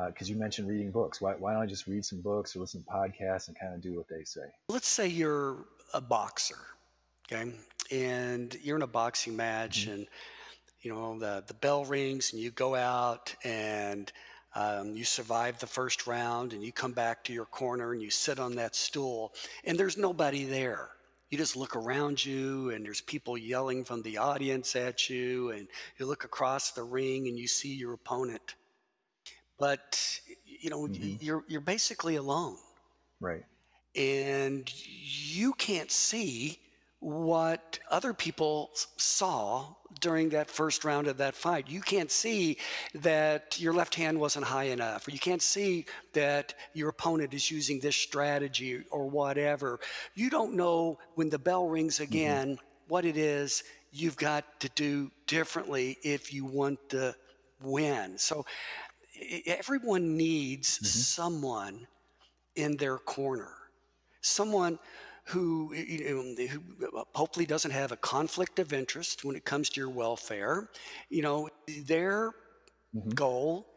[0.08, 1.20] because uh, you mentioned reading books.
[1.20, 3.82] Why, why don't I just read some books or listen to podcasts and kind of
[3.82, 4.42] do what they say?
[4.70, 6.60] Let's say you're a boxer,
[7.32, 7.52] okay,
[7.92, 9.92] and you're in a boxing match, mm-hmm.
[9.92, 10.08] and
[10.82, 14.12] you know, the, the bell rings and you go out and
[14.56, 18.10] um, you survive the first round and you come back to your corner and you
[18.10, 19.34] sit on that stool
[19.66, 20.90] and there's nobody there.
[21.30, 25.68] You just look around you and there's people yelling from the audience at you and
[25.98, 28.56] you look across the ring and you see your opponent.
[29.60, 31.24] But you know, mm-hmm.
[31.24, 32.58] you're you're basically alone.
[33.20, 33.44] Right.
[33.96, 36.60] And you can't see
[37.00, 39.66] what other people saw
[40.02, 41.70] during that first round of that fight.
[41.70, 42.58] You can't see
[42.94, 47.50] that your left hand wasn't high enough, or you can't see that your opponent is
[47.50, 49.80] using this strategy or whatever.
[50.14, 52.04] You don't know when the bell rings mm-hmm.
[52.04, 52.66] again mm-hmm.
[52.88, 57.16] what it is you've got to do differently if you want to
[57.62, 58.18] win.
[58.18, 58.46] So
[59.46, 60.86] everyone needs mm-hmm.
[60.86, 61.88] someone
[62.56, 63.52] in their corner,
[64.22, 64.80] someone
[65.26, 69.80] who, you know, who hopefully doesn't have a conflict of interest when it comes to
[69.80, 70.70] your welfare.
[71.10, 71.50] You know,
[71.86, 72.32] their
[72.96, 73.10] mm-hmm.
[73.12, 73.68] goal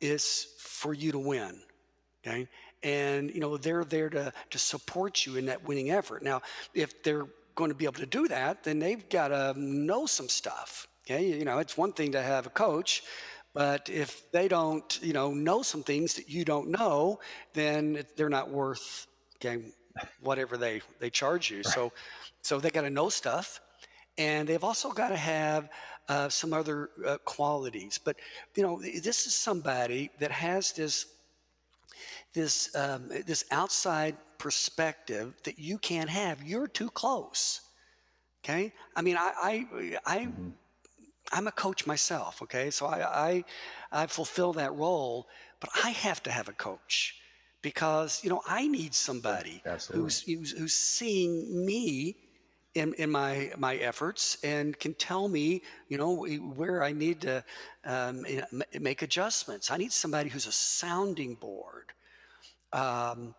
[0.00, 1.60] is for you to win.
[2.26, 2.48] Okay.
[2.82, 6.22] And, you know, they're there to, to support you in that winning effort.
[6.22, 6.42] Now,
[6.74, 10.28] if they're going to be able to do that, then they've got to know some
[10.28, 10.88] stuff.
[11.04, 11.38] Okay.
[11.38, 13.04] You know, it's one thing to have a coach,
[13.56, 17.18] but if they don't, you know, know some things that you don't know,
[17.54, 19.72] then they're not worth okay,
[20.20, 21.62] whatever they they charge you.
[21.64, 21.66] Right.
[21.66, 21.92] So
[22.42, 23.62] so they got to know stuff,
[24.18, 25.70] and they've also got to have
[26.06, 27.96] uh, some other uh, qualities.
[27.96, 28.16] But
[28.56, 31.06] you know, this is somebody that has this
[32.34, 36.44] this um, this outside perspective that you can't have.
[36.44, 37.62] You're too close.
[38.44, 39.52] Okay, I mean, I I,
[40.04, 40.50] I mm-hmm.
[41.32, 42.42] I'm a coach myself.
[42.42, 43.44] Okay, so I, I
[43.92, 45.28] I fulfill that role,
[45.60, 47.16] but I have to have a coach
[47.62, 49.62] because you know I need somebody
[49.92, 52.16] who's, who's, who's seeing me
[52.74, 57.42] in, in my my efforts and can tell me you know where I need to
[57.84, 58.24] um,
[58.78, 59.70] make adjustments.
[59.70, 61.92] I need somebody who's a sounding board.
[62.72, 63.34] Um,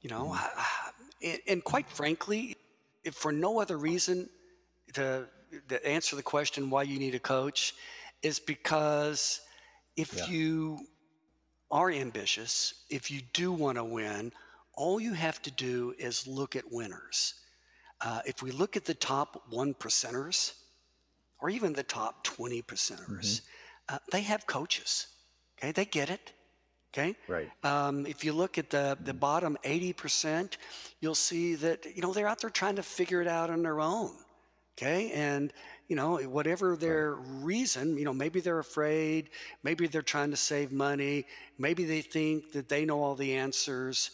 [0.00, 0.50] you know, mm.
[1.22, 2.56] and, and, quite frankly,
[3.04, 4.28] if for no other reason
[4.94, 5.26] to,
[5.68, 7.74] to answer the question why you need a coach
[8.22, 9.40] is because
[9.96, 10.26] if yeah.
[10.26, 10.78] you
[11.70, 14.32] are ambitious, if you do want to win,
[14.74, 17.34] all you have to do is look at winners.
[18.00, 20.52] Uh, if we look at the top one percenters,
[21.40, 23.94] or even the top 20 percenters, mm-hmm.
[23.94, 25.06] uh, they have coaches.
[25.58, 26.32] Okay, they get it.
[26.92, 27.14] Okay.
[27.28, 27.50] Right.
[27.62, 30.58] Um, if you look at the the bottom 80 percent,
[31.00, 33.80] you'll see that you know they're out there trying to figure it out on their
[33.80, 34.12] own.
[34.78, 35.52] Okay, and
[35.88, 39.30] you know, whatever their reason, you know, maybe they're afraid,
[39.62, 41.26] maybe they're trying to save money,
[41.58, 44.10] maybe they think that they know all the answers.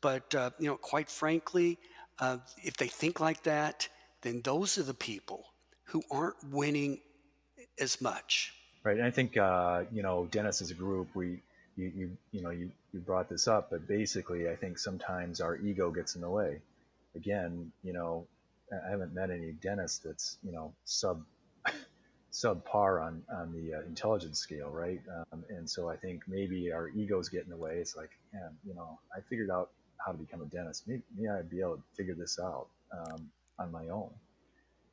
[0.00, 1.78] But, uh, you know, quite frankly,
[2.18, 3.88] uh, if they think like that,
[4.22, 5.46] then those are the people
[5.84, 7.00] who aren't winning
[7.80, 8.52] as much.
[8.84, 8.96] Right.
[8.96, 11.40] And I think, uh, you know, Dennis as a group, we,
[11.76, 15.56] you, you, you know, you, you brought this up, but basically, I think sometimes our
[15.56, 16.60] ego gets in the way.
[17.16, 18.26] Again, you know,
[18.72, 21.24] I haven't met any dentist that's you know sub
[22.32, 25.00] subpar on on the uh, intelligence scale, right?
[25.32, 27.76] Um, and so I think maybe our egos get in the way.
[27.76, 29.70] It's like, man, you know, I figured out
[30.04, 30.86] how to become a dentist.
[30.86, 34.10] Maybe, maybe I'd be able to figure this out um, on my own.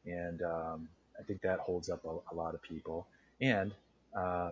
[0.05, 3.07] And um, I think that holds up a, a lot of people.
[3.41, 3.73] And
[4.15, 4.51] uh,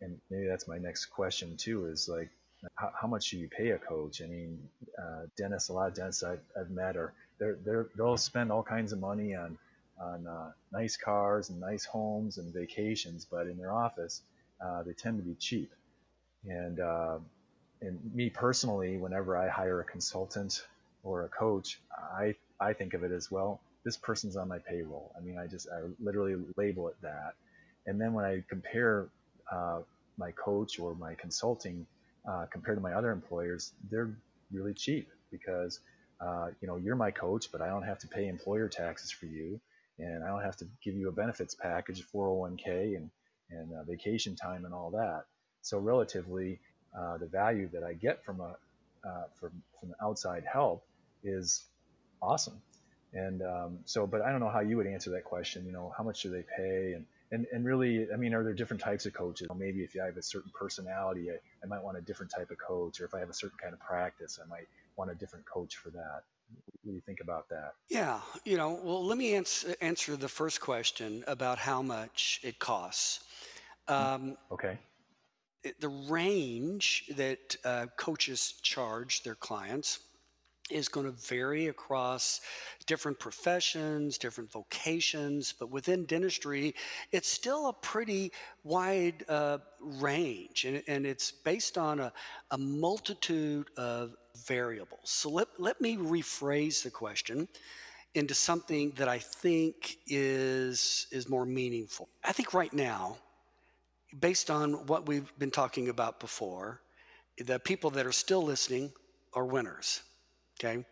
[0.00, 1.86] and maybe that's my next question too.
[1.86, 2.30] Is like,
[2.74, 4.22] how, how much do you pay a coach?
[4.22, 4.58] I mean,
[4.98, 8.62] uh, dentists, a lot of dentists I've, I've met are they're, they're, they'll spend all
[8.62, 9.58] kinds of money on
[10.00, 14.22] on uh, nice cars and nice homes and vacations, but in their office,
[14.64, 15.72] uh, they tend to be cheap.
[16.44, 17.18] And uh,
[17.80, 20.64] and me personally, whenever I hire a consultant
[21.02, 23.60] or a coach, I I think of it as well.
[23.84, 25.12] This person's on my payroll.
[25.16, 27.34] I mean, I just I literally label it that.
[27.86, 29.08] And then when I compare
[29.50, 29.80] uh,
[30.18, 31.86] my coach or my consulting
[32.28, 34.10] uh, compared to my other employers, they're
[34.52, 35.80] really cheap because
[36.20, 39.26] uh, you know, you're my coach, but I don't have to pay employer taxes for
[39.26, 39.60] you,
[39.98, 43.10] and I don't have to give you a benefits package, 401k, and
[43.50, 45.24] and uh, vacation time and all that.
[45.62, 46.58] So relatively,
[46.98, 48.56] uh, the value that I get from a
[49.06, 50.84] uh, from from outside help
[51.22, 51.64] is
[52.22, 52.60] awesome.
[53.12, 55.64] And um, so, but I don't know how you would answer that question.
[55.64, 56.92] You know, how much do they pay?
[56.94, 59.48] And and, and really, I mean, are there different types of coaches?
[59.56, 62.58] Maybe if I have a certain personality, I, I might want a different type of
[62.58, 65.44] coach, or if I have a certain kind of practice, I might want a different
[65.46, 66.22] coach for that.
[66.82, 67.72] What do you think about that?
[67.88, 72.58] Yeah, you know, well, let me answer, answer the first question about how much it
[72.58, 73.24] costs.
[73.88, 74.78] Um, okay.
[75.80, 79.98] The range that uh, coaches charge their clients
[80.70, 82.40] is going to vary across
[82.86, 86.74] different professions, different vocations, but within dentistry,
[87.12, 88.32] it's still a pretty
[88.64, 92.12] wide uh, range and, and, it's based on a,
[92.50, 95.10] a multitude of variables.
[95.10, 97.48] So let, let me rephrase the question
[98.14, 102.08] into something that I think is, is more meaningful.
[102.24, 103.18] I think right now,
[104.20, 106.80] based on what we've been talking about before,
[107.38, 108.92] the people that are still listening
[109.34, 110.00] are winners
[110.58, 110.84] Okay.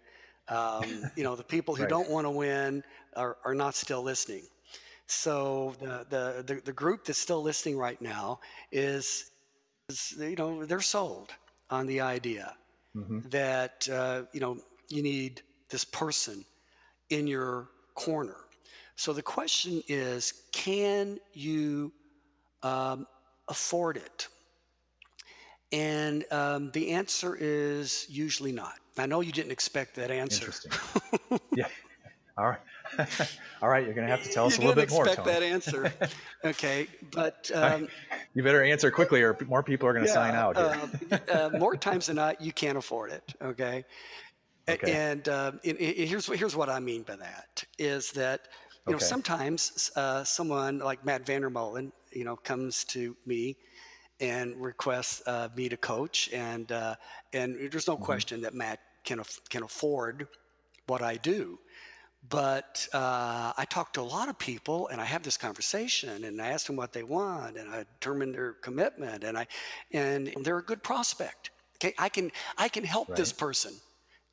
[0.49, 1.91] Um, you know, the people who right.
[1.91, 2.83] don't want to win
[3.17, 4.43] are, are not still listening.
[5.07, 8.41] So the, the, the, the, group that's still listening right now
[8.73, 9.31] is,
[9.89, 11.31] is you know, they're sold
[11.71, 12.55] on the idea
[12.95, 13.21] mm-hmm.
[13.31, 16.45] that, uh, you know, you need this person
[17.11, 18.37] in your corner.
[18.97, 21.93] So the question is, can you
[22.63, 23.07] um,
[23.49, 24.29] afford it?
[25.73, 28.75] And um, the answer is usually not.
[28.97, 30.47] I know you didn't expect that answer.
[30.47, 30.73] Interesting.
[31.57, 31.67] yeah.
[32.39, 32.61] All right.
[33.63, 33.85] All right.
[33.85, 35.07] You're going to have to tell us you a little bit more.
[35.07, 35.93] Expect that answer.
[36.45, 37.89] okay, but um,
[38.35, 40.57] you better answer quickly, or more people are going to yeah, sign out.
[40.57, 40.87] Uh,
[41.33, 43.35] uh, more times than not, you can't afford it.
[43.43, 43.85] Okay.
[44.69, 44.93] okay.
[44.93, 48.49] And uh, it, it, here's here's what I mean by that is that
[48.87, 48.93] you okay.
[48.93, 53.57] know sometimes uh, someone like Matt VanderMolen, you know, comes to me
[54.21, 56.31] and requests uh, me to coach.
[56.33, 56.97] And uh,
[57.33, 58.05] and there's no mm-hmm.
[58.05, 60.27] question that Matt can af- can afford
[60.87, 61.59] what I do.
[62.31, 66.41] But uh, I talk to a lot of people, and I have this conversation, and
[66.41, 69.47] I ask them what they want, and I determine their commitment, and I
[69.93, 71.51] and they're a good prospect.
[71.77, 73.17] Okay, I can I can help right.
[73.17, 73.75] this person.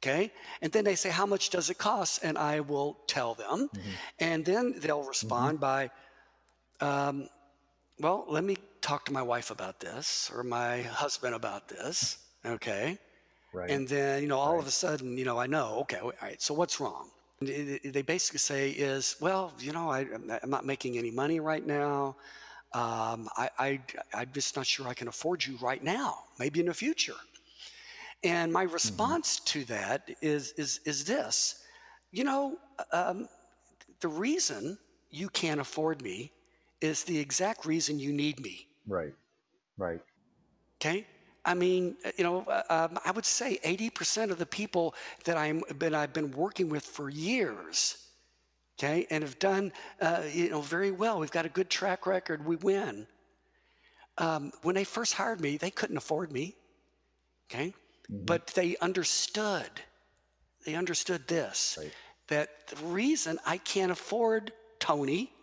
[0.01, 3.69] Okay, and then they say, "How much does it cost?" And I will tell them,
[3.75, 3.89] mm-hmm.
[4.19, 5.89] and then they'll respond mm-hmm.
[6.80, 7.27] by, um,
[7.99, 12.17] "Well, let me talk to my wife about this or my husband about this.
[12.43, 12.97] Okay.
[13.54, 13.69] Right.
[13.69, 14.62] And then, you know, all right.
[14.62, 17.12] of a sudden, you know, I know, okay, all right, so what's wrong?
[17.41, 20.01] They basically say is, well, you know, I,
[20.43, 22.15] am not making any money right now.
[22.73, 23.80] Um, I, I,
[24.13, 27.15] I'm just not sure I can afford you right now, maybe in the future.
[28.23, 28.73] And my mm-hmm.
[28.73, 29.60] response mm-hmm.
[29.60, 31.63] to that is, is, is this,
[32.12, 32.58] you know,
[32.93, 33.27] um,
[33.99, 34.77] the reason
[35.10, 36.32] you can't afford me
[36.80, 38.67] is the exact reason you need me.
[38.88, 39.13] Right.
[39.77, 40.01] Right.
[40.80, 41.06] Okay.
[41.43, 44.93] I mean, uh, you know, uh, um, I would say 80% of the people
[45.25, 48.08] that I'm that I've been working with for years,
[48.77, 51.19] okay, and have done, uh, you know, very well.
[51.19, 52.45] We've got a good track record.
[52.45, 53.08] We win.
[54.17, 56.56] Um, when they first hired me, they couldn't afford me,
[57.49, 57.73] okay,
[58.12, 58.25] mm-hmm.
[58.25, 59.69] but they understood.
[60.63, 61.91] They understood this right.
[62.27, 65.34] that the reason I can't afford Tony,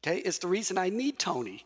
[0.00, 1.64] okay, is the reason I need Tony.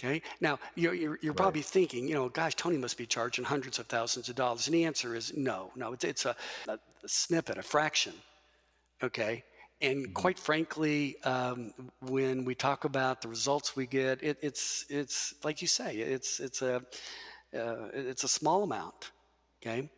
[0.00, 0.22] Okay.
[0.40, 1.36] Now you're, you're, you're right.
[1.36, 4.68] probably thinking, you know, gosh, Tony must be charging hundreds of thousands of dollars.
[4.68, 6.36] And the answer is no, no, it's, it's a,
[6.68, 8.12] a snippet, a fraction.
[9.02, 9.42] Okay.
[9.80, 10.12] And mm-hmm.
[10.12, 15.60] quite frankly, um, when we talk about the results we get, it, it's, it's like
[15.60, 16.76] you say, it's, it's a,
[17.56, 19.10] uh, it's a small amount.
[19.60, 19.90] Okay.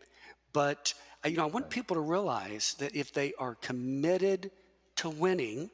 [0.54, 0.94] But,
[1.26, 4.50] uh, you know, I want people to realize that if they are committed
[4.96, 5.68] to winning,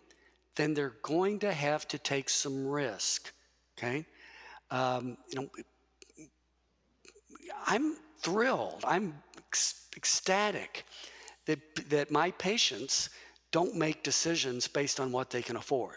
[0.56, 3.32] then they're going to have to take some risk.
[3.78, 4.04] Okay
[4.70, 5.48] um, you know,
[7.66, 8.84] I'm thrilled.
[8.86, 9.14] I'm
[9.96, 10.84] ecstatic
[11.46, 13.10] that, that my patients
[13.50, 15.94] don't make decisions based on what they can afford.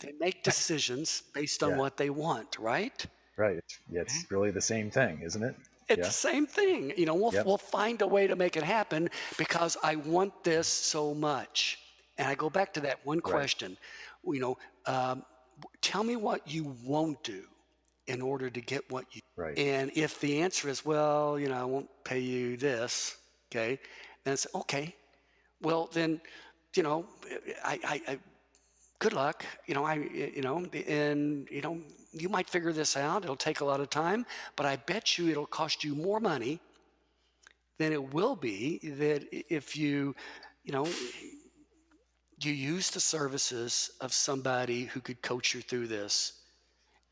[0.00, 1.76] They make decisions based on yeah.
[1.78, 3.06] what they want, right?
[3.36, 3.58] Right.
[3.92, 4.26] It's okay.
[4.30, 5.54] really the same thing, isn't it?
[5.88, 6.04] It's yeah.
[6.04, 6.92] the same thing.
[6.96, 7.46] You know, we'll, yep.
[7.46, 11.78] we'll find a way to make it happen because I want this so much.
[12.18, 13.76] And I go back to that one question.
[14.24, 14.34] Right.
[14.34, 15.22] You know, um,
[15.80, 17.42] tell me what you won't do
[18.06, 19.58] in order to get what you right.
[19.58, 23.16] and if the answer is well you know i won't pay you this
[23.50, 23.78] okay
[24.24, 24.94] then it's okay
[25.62, 26.20] well then
[26.74, 27.06] you know
[27.64, 28.18] I, I, I
[28.98, 31.78] good luck you know i you know and you know
[32.12, 35.28] you might figure this out it'll take a lot of time but i bet you
[35.28, 36.60] it'll cost you more money
[37.78, 40.14] than it will be that if you
[40.64, 40.86] you know
[42.40, 46.32] you use the services of somebody who could coach you through this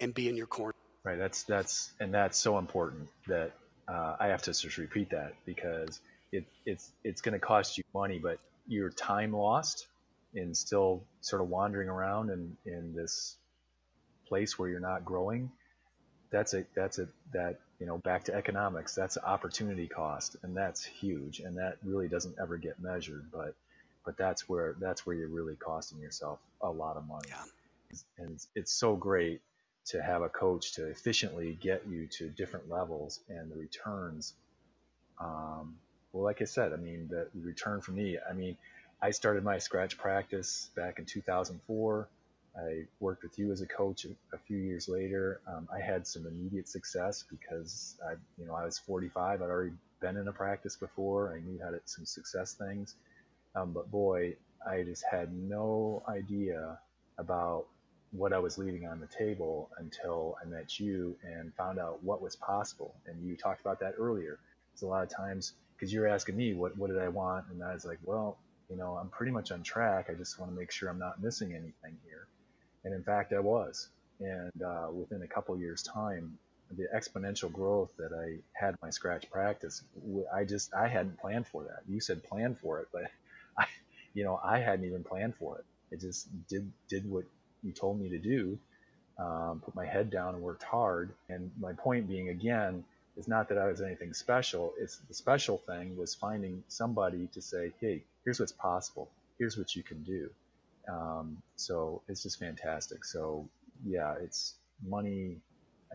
[0.01, 0.75] and be in your corner.
[1.05, 1.19] Right.
[1.19, 3.53] That's that's and that's so important that
[3.89, 6.01] uh, I have to just repeat that because
[6.33, 9.87] it it's it's going to cost you money, but your time lost
[10.35, 13.37] in still sort of wandering around in in this
[14.27, 15.51] place where you're not growing.
[16.31, 18.95] That's a that's a that you know back to economics.
[18.95, 23.55] That's opportunity cost, and that's huge, and that really doesn't ever get measured, but
[24.05, 27.29] but that's where that's where you're really costing yourself a lot of money.
[27.29, 27.45] Yeah.
[28.19, 29.41] And it's, it's so great
[29.87, 34.35] to have a coach to efficiently get you to different levels and the returns
[35.21, 35.77] um,
[36.13, 38.57] well, like I said, I mean, the return for me, I mean,
[39.03, 42.09] I started my scratch practice back in 2004.
[42.57, 45.41] I worked with you as a coach a, a few years later.
[45.47, 49.43] Um, I had some immediate success because I, you know, I was 45.
[49.43, 51.35] I'd already been in a practice before.
[51.35, 52.95] I knew how to some success things.
[53.55, 54.37] Um, but boy,
[54.67, 56.79] I just had no idea
[57.19, 57.67] about
[58.13, 62.23] what I was leaving on the table until I met you and found out what
[62.23, 62.95] was possible.
[63.07, 64.39] And you talked about that earlier.
[64.73, 67.63] It's a lot of times because you're asking me what what did I want, and
[67.63, 68.39] I was like, well,
[68.71, 70.09] you know, I'm pretty much on track.
[70.11, 72.27] I just want to make sure I'm not missing anything here.
[72.85, 73.89] And in fact, I was.
[74.21, 76.39] And uh, within a couple years' time,
[76.77, 79.83] the exponential growth that I had my scratch practice,
[80.35, 81.83] I just I hadn't planned for that.
[81.89, 83.11] You said plan for it, but
[84.15, 85.65] you know, I hadn't even planned for it.
[85.91, 87.25] It just did did what
[87.63, 88.59] you told me to do.
[89.19, 91.13] Um, put my head down and worked hard.
[91.29, 92.85] And my point being, again,
[93.17, 94.75] is not that I was anything special.
[94.79, 99.09] It's the special thing was finding somebody to say, hey, here's what's possible.
[99.39, 100.31] Here's what you can do.
[100.89, 103.05] Um, so it's just fantastic.
[103.05, 103.49] So
[103.85, 104.55] yeah, it's
[104.87, 105.37] money.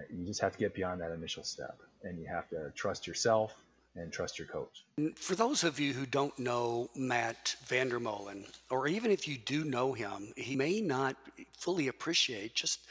[0.09, 3.53] You just have to get beyond that initial step, and you have to trust yourself
[3.99, 4.85] and trust your coach.
[5.15, 9.93] For those of you who don't know Matt VanderMolen, or even if you do know
[9.93, 11.15] him, he may not
[11.57, 12.87] fully appreciate just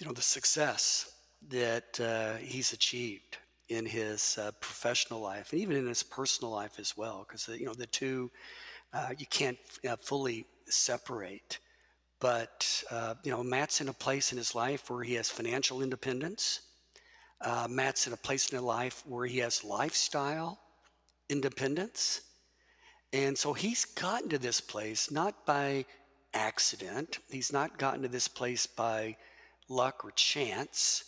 [0.00, 1.12] you know the success
[1.48, 6.78] that uh, he's achieved in his uh, professional life and even in his personal life
[6.78, 8.30] as well, because you know the two
[8.92, 9.58] uh, you can't
[9.88, 11.58] uh, fully separate.
[12.20, 15.82] But uh, you know Matt's in a place in his life where he has financial
[15.82, 16.60] independence
[17.42, 20.58] uh, Matt's in a place in his life where he has lifestyle
[21.28, 22.22] independence.
[23.12, 25.84] And so he's gotten to this place not by
[26.34, 29.16] accident, he's not gotten to this place by
[29.68, 31.04] luck or chance.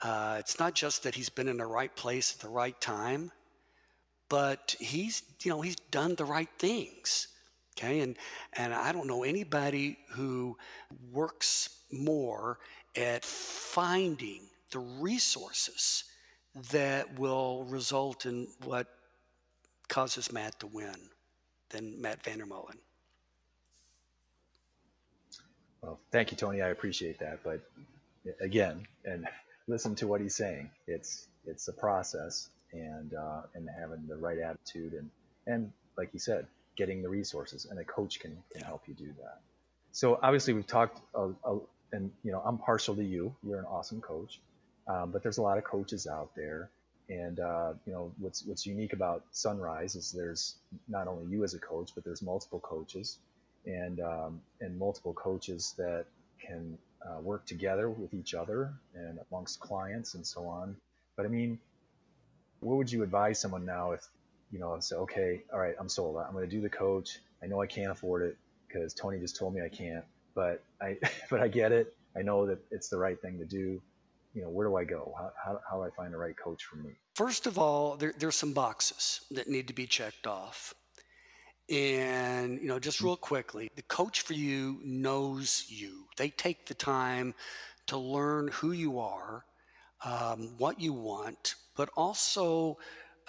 [0.00, 3.30] Uh, it's not just that he's been in the right place at the right time,
[4.28, 7.28] but he's, you know, he's done the right things.
[7.76, 8.00] Okay.
[8.00, 8.16] And,
[8.54, 10.56] and I don't know anybody who
[11.12, 12.58] works more
[12.96, 14.42] at finding
[14.72, 16.04] the resources
[16.70, 18.86] that will result in what
[19.88, 20.96] causes Matt to win
[21.70, 22.76] than Matt VanderMolen.
[25.82, 26.62] Well, thank you, Tony.
[26.62, 27.40] I appreciate that.
[27.42, 27.60] But
[28.40, 29.26] again, and
[29.66, 30.70] listen to what he's saying.
[30.86, 35.10] It's it's a process, and uh, and having the right attitude, and
[35.46, 36.46] and like he said,
[36.76, 39.40] getting the resources, and a coach can can help you do that.
[39.90, 41.58] So obviously, we've talked, a, a,
[41.92, 43.34] and you know, I'm partial to you.
[43.42, 44.40] You're an awesome coach.
[44.86, 46.70] Um, but there's a lot of coaches out there.
[47.08, 50.56] And uh, you know what's what's unique about Sunrise is there's
[50.88, 53.18] not only you as a coach, but there's multiple coaches,
[53.66, 56.06] and um, and multiple coaches that
[56.40, 60.76] can uh, work together with each other and amongst clients and so on.
[61.16, 61.58] But I mean,
[62.60, 64.06] what would you advise someone now if
[64.52, 66.16] you know say, okay, all right, I'm sold.
[66.16, 67.18] I'm going to do the coach.
[67.42, 68.36] I know I can't afford it
[68.68, 70.04] because Tony just told me I can't,
[70.34, 70.98] but I
[71.30, 71.94] but I get it.
[72.16, 73.82] I know that it's the right thing to do
[74.34, 75.14] you know, where do I go?
[75.16, 76.90] How, how, how do I find the right coach for me?
[77.14, 80.74] First of all, there, there's some boxes that need to be checked off.
[81.68, 86.06] And, you know, just real quickly, the coach for you knows you.
[86.16, 87.34] They take the time
[87.86, 89.44] to learn who you are,
[90.04, 92.78] um, what you want, but also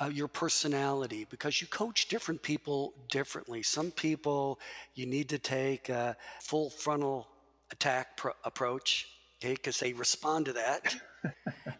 [0.01, 3.61] uh, your personality because you coach different people differently.
[3.61, 4.59] Some people
[4.95, 7.27] you need to take a full frontal
[7.71, 9.07] attack approach
[9.43, 10.95] okay, because they respond to that.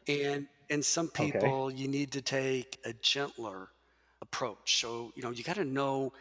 [0.07, 1.78] and and some people okay.
[1.78, 3.70] you need to take a gentler
[4.22, 4.80] approach.
[4.80, 6.14] So you know you got to know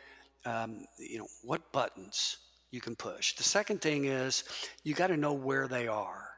[0.45, 2.38] um, you know what buttons
[2.70, 3.34] you can push.
[3.34, 4.45] The second thing is
[4.84, 6.28] you got to know where they are.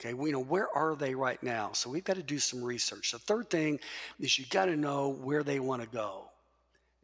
[0.00, 1.70] Okay, we you know where are they right now?
[1.72, 3.12] So we've got to do some research.
[3.12, 3.78] The third thing
[4.18, 6.30] is you got to know where they want to go,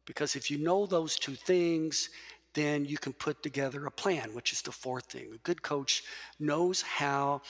[0.07, 2.09] because if you know those two things,
[2.57, 5.29] then you can put together a plan, which is the fourth thing.
[5.35, 6.03] A good coach
[6.41, 7.43] knows how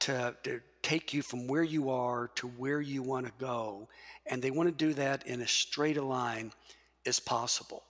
[0.00, 3.88] to, to take you from where you are to where you want to go,
[4.26, 6.50] and they want to do that in as straight a line
[7.06, 7.84] as possible.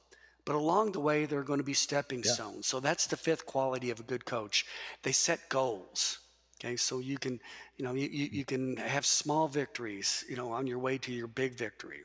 [0.44, 2.32] But along the way, there are going to be stepping yeah.
[2.32, 2.66] stones.
[2.66, 4.66] So that's the fifth quality of a good coach.
[5.02, 6.18] They set goals.
[6.60, 7.40] Okay, so you can,
[7.76, 11.26] you know, you, you can have small victories, you know, on your way to your
[11.26, 12.00] big victory.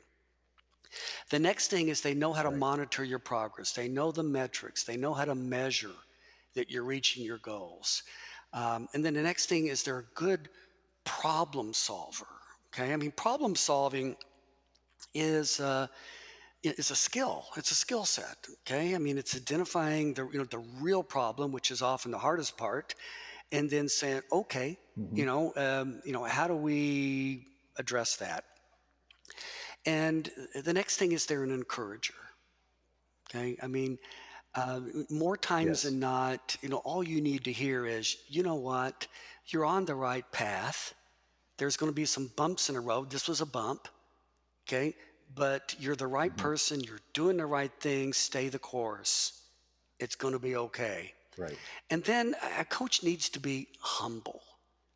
[1.30, 3.72] The next thing is they know how to monitor your progress.
[3.72, 4.84] They know the metrics.
[4.84, 5.94] They know how to measure
[6.54, 8.02] that you're reaching your goals.
[8.52, 10.48] Um, and then the next thing is they're a good
[11.04, 12.26] problem solver.
[12.72, 14.16] Okay, I mean problem solving
[15.14, 15.86] is uh,
[16.62, 17.46] is a skill.
[17.56, 18.46] It's a skill set.
[18.62, 22.18] Okay, I mean it's identifying the you know the real problem, which is often the
[22.18, 22.94] hardest part,
[23.52, 25.16] and then saying, okay, mm-hmm.
[25.16, 28.44] you know, um, you know, how do we address that?
[29.86, 30.30] And
[30.64, 32.14] the next thing is they're an encourager.
[33.28, 33.56] Okay.
[33.62, 33.98] I mean,
[34.54, 35.82] uh, more times yes.
[35.84, 39.06] than not, you know, all you need to hear is, you know what,
[39.46, 40.94] you're on the right path.
[41.56, 43.10] There's going to be some bumps in the road.
[43.10, 43.88] This was a bump.
[44.68, 44.94] Okay.
[45.34, 46.42] But you're the right mm-hmm.
[46.42, 46.80] person.
[46.80, 48.12] You're doing the right thing.
[48.12, 49.42] Stay the course.
[50.00, 51.12] It's going to be okay.
[51.38, 51.56] Right.
[51.90, 54.42] And then a coach needs to be humble.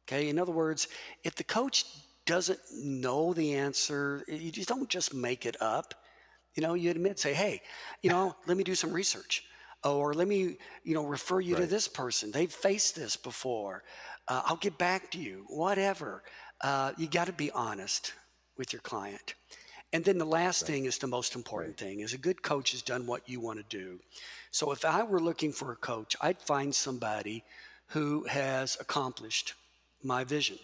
[0.07, 0.28] Okay.
[0.28, 0.89] In other words,
[1.22, 1.85] if the coach
[2.26, 5.94] doesn't know the answer, you just don't just make it up.
[6.54, 7.60] You know, you admit, say, hey,
[8.02, 9.44] you know, let me do some research.
[9.82, 11.62] Or let me, you know, refer you right.
[11.62, 12.30] to this person.
[12.30, 13.82] They've faced this before.
[14.26, 16.22] Uh, I'll get back to you, whatever.
[16.62, 18.14] Uh, you got to be honest
[18.56, 19.34] with your client.
[19.92, 20.68] And then the last right.
[20.68, 21.88] thing is the most important right.
[21.88, 24.00] thing is a good coach has done what you want to do.
[24.50, 27.44] So if I were looking for a coach, I'd find somebody
[27.88, 29.54] who has accomplished
[30.02, 30.58] my vision.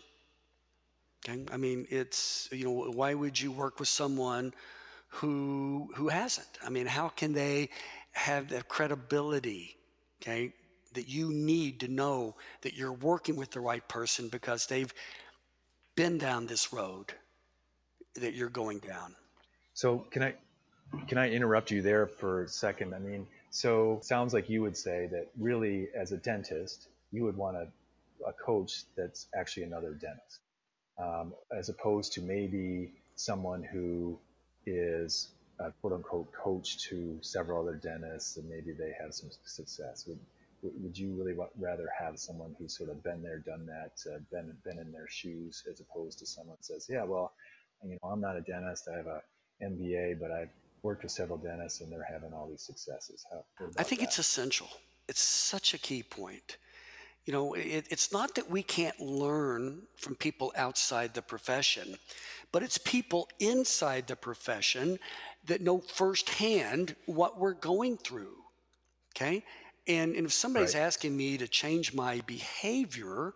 [1.29, 1.45] Okay?
[1.53, 4.53] I mean, it's, you know, why would you work with someone
[5.11, 6.47] who who hasn't.
[6.65, 7.71] I mean, how can they
[8.13, 9.77] have the credibility,
[10.23, 10.53] okay,
[10.95, 14.93] that you need to know that you're working with the right person because they've
[15.97, 17.13] been down this road
[18.15, 19.15] that you're going down.
[19.75, 20.35] So can I
[21.07, 22.95] can I interrupt you there for a second?
[22.95, 27.37] I mean, so sounds like you would say that really as a dentist, you would
[27.37, 27.69] want a,
[28.27, 30.41] a coach that's actually another dentist,
[31.01, 34.19] um, as opposed to maybe someone who
[34.67, 35.29] is
[35.59, 40.07] a quote unquote coach to several other dentists and maybe they have some success.
[40.07, 40.19] Would,
[40.63, 44.55] would you really rather have someone who's sort of been there, done that, uh, been,
[44.65, 47.33] been in their shoes as opposed to someone who says, yeah, well,
[47.83, 48.89] you know, I'm not a dentist.
[48.93, 49.23] I have a
[49.63, 50.51] MBA, but I've
[50.83, 53.25] worked with several dentists and they're having all these successes.
[53.31, 53.45] How,
[53.79, 54.09] I think that?
[54.09, 54.69] it's essential.
[55.09, 56.59] It's such a key point.
[57.27, 61.97] You know, it, it's not that we can't learn from people outside the profession,
[62.51, 64.99] but it's people inside the profession
[65.47, 68.37] that know firsthand what we're going through.
[69.15, 69.45] Okay?
[69.87, 70.83] And, and if somebody's right.
[70.83, 73.35] asking me to change my behavior,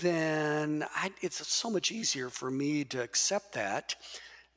[0.00, 3.96] then I, it's so much easier for me to accept that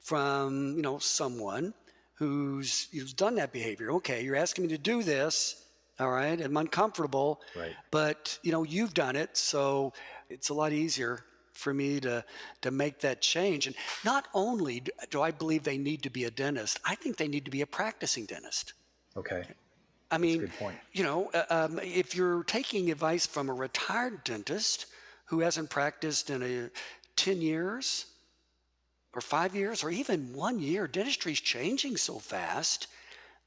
[0.01, 1.73] from you know someone
[2.13, 3.91] who's who's done that behavior.
[3.93, 5.64] Okay, you're asking me to do this
[5.99, 6.39] all right?
[6.41, 7.73] I'm uncomfortable right.
[7.91, 9.93] but you know you've done it so
[10.29, 11.23] it's a lot easier
[11.53, 12.23] for me to
[12.61, 13.67] to make that change.
[13.67, 17.27] And not only do i believe they need to be a dentist i think they
[17.27, 18.73] need to be a practicing dentist.
[19.17, 19.43] Okay.
[20.11, 20.77] I mean good point.
[20.93, 24.87] you know uh, um, if you're taking advice from a retired dentist
[25.25, 26.69] who hasn't practiced in a
[27.15, 28.05] 10 years
[29.13, 32.87] or five years or even one year dentistry's changing so fast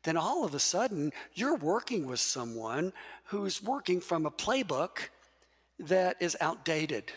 [0.04, 2.92] then all of a sudden you're working with someone
[3.24, 5.08] who's working from a playbook
[5.78, 7.12] that is outdated.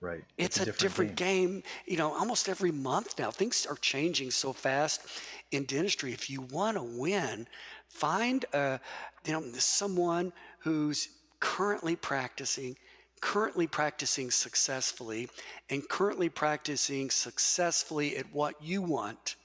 [0.00, 0.22] Right.
[0.36, 1.50] It's, it's a, a, different, different game.
[1.52, 1.62] game.
[1.86, 5.06] You know, almost every month now, things are changing so fast
[5.50, 6.12] in dentistry.
[6.12, 7.46] If you want to win,
[7.88, 8.78] find a,
[9.24, 11.08] you know, someone who's
[11.40, 12.76] currently practicing,
[13.20, 15.28] currently practicing successfully,
[15.70, 19.36] and currently practicing successfully at what you want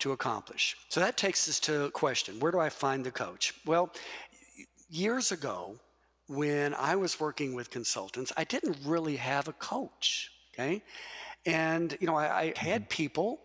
[0.00, 0.76] to accomplish.
[0.88, 3.54] So that takes us to a question where do I find the coach?
[3.64, 3.92] Well,
[4.88, 5.76] years ago,
[6.26, 10.30] when I was working with consultants, I didn't really have a coach.
[10.52, 10.82] Okay.
[11.46, 13.40] And, you know, I, I had people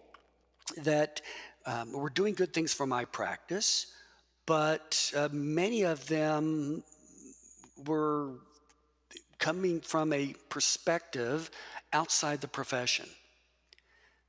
[0.83, 1.21] that
[1.65, 3.87] um, were doing good things for my practice,
[4.45, 6.83] but uh, many of them
[7.87, 8.39] were
[9.39, 11.49] coming from a perspective
[11.93, 13.07] outside the profession.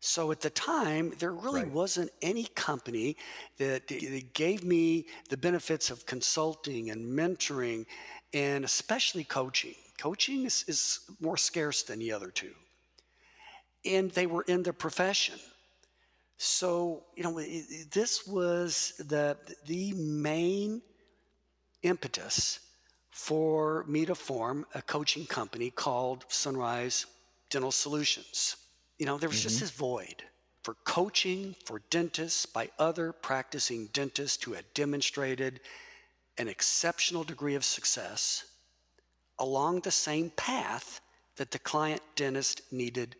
[0.06, 1.72] So at the time, there really right.
[1.72, 3.16] wasn't any company
[3.58, 7.86] that, that gave me the benefits of consulting and mentoring
[8.32, 9.74] and especially coaching.
[9.98, 12.52] Coaching is, is more scarce than the other two.
[13.84, 15.40] And they were in the profession.
[16.38, 17.40] So, you know,
[17.92, 19.36] this was the,
[19.66, 20.82] the main
[21.82, 22.60] impetus
[23.10, 27.06] for me to form a coaching company called Sunrise
[27.50, 28.56] Dental Solutions.
[28.98, 29.48] You know, there was mm-hmm.
[29.48, 30.22] just this void
[30.62, 35.60] for coaching for dentists by other practicing dentists who had demonstrated
[36.38, 38.44] an exceptional degree of success
[39.38, 41.00] along the same path
[41.36, 43.16] that the client dentist needed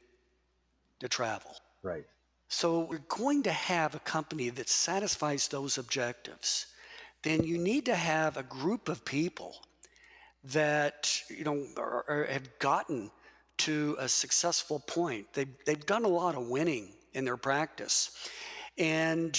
[1.01, 1.55] to travel.
[1.83, 2.05] Right.
[2.49, 6.67] So we're going to have a company that satisfies those objectives.
[7.23, 9.57] Then you need to have a group of people
[10.45, 13.11] that you know are, are, have gotten
[13.59, 15.33] to a successful point.
[15.33, 18.11] They've, they've done a lot of winning in their practice,
[18.79, 19.39] and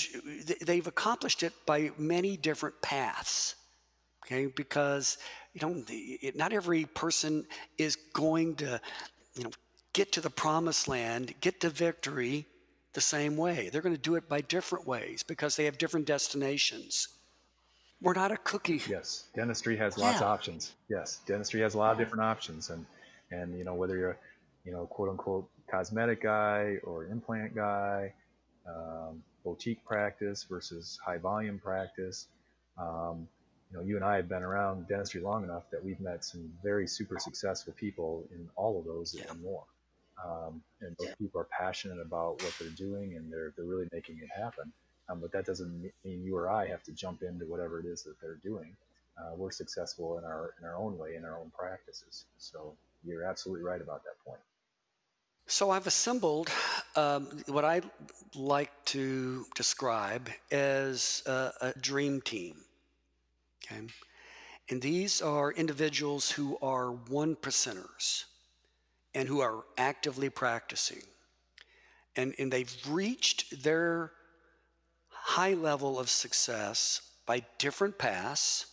[0.65, 3.55] they've accomplished it by many different paths.
[4.25, 5.17] Okay, because
[5.53, 5.83] you know,
[6.35, 7.45] not every person
[7.77, 8.79] is going to,
[9.35, 9.51] you know,
[9.93, 12.45] get to the promised land, get to victory
[12.93, 13.69] the same way.
[13.71, 17.07] They're going to do it by different ways because they have different destinations.
[18.01, 18.81] We're not a cookie.
[18.87, 20.25] Yes, dentistry has lots yeah.
[20.25, 20.73] of options.
[20.89, 22.85] Yes, dentistry has a lot of different options, and
[23.31, 24.17] and you know whether you're,
[24.65, 28.13] you know, quote unquote cosmetic guy or implant guy,
[28.67, 32.27] um, boutique practice versus high volume practice.
[32.77, 33.27] Um,
[33.71, 36.51] you know, you and I have been around dentistry long enough that we've met some
[36.63, 39.25] very super successful people in all of those yeah.
[39.29, 39.63] and more.
[40.23, 44.19] Um, and those people are passionate about what they're doing and they're, they're really making
[44.19, 44.71] it happen.
[45.09, 48.03] Um, but that doesn't mean you or I have to jump into whatever it is
[48.03, 48.75] that they're doing.
[49.17, 52.25] Uh, we're successful in our in our own way in our own practices.
[52.37, 54.39] So you're absolutely right about that point.
[55.47, 56.49] So I've assembled
[56.95, 57.81] um, what I
[58.35, 62.55] like to describe as a, a dream team.
[63.65, 63.87] Okay,
[64.69, 68.25] and these are individuals who are one percenters
[69.15, 71.01] and who are actively practicing.
[72.15, 74.11] And, and they've reached their
[75.07, 78.65] high level of success by different paths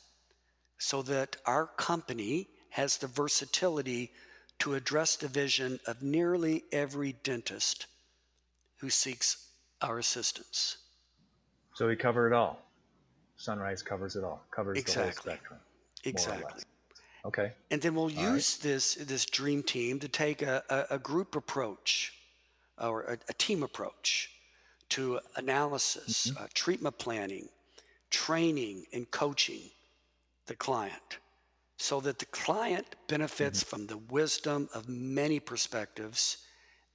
[0.78, 4.10] so that our company has the versatility
[4.58, 7.86] to address the vision of nearly every dentist
[8.78, 9.46] who seeks
[9.80, 10.78] our assistance.
[11.74, 12.58] So we cover it all.
[13.36, 15.02] Sunrise covers it all, covers exactly.
[15.02, 15.60] the whole spectrum.
[16.02, 16.62] Exactly.
[17.24, 17.52] Okay.
[17.70, 18.72] And then we'll All use right.
[18.72, 22.12] this this dream team to take a, a, a group approach
[22.82, 24.30] or a, a, team approach
[24.88, 26.42] to analysis, mm-hmm.
[26.42, 27.48] uh, treatment planning,
[28.10, 29.70] training, and coaching
[30.46, 31.18] the client
[31.76, 33.76] so that the client benefits mm-hmm.
[33.76, 36.38] from the wisdom of many perspectives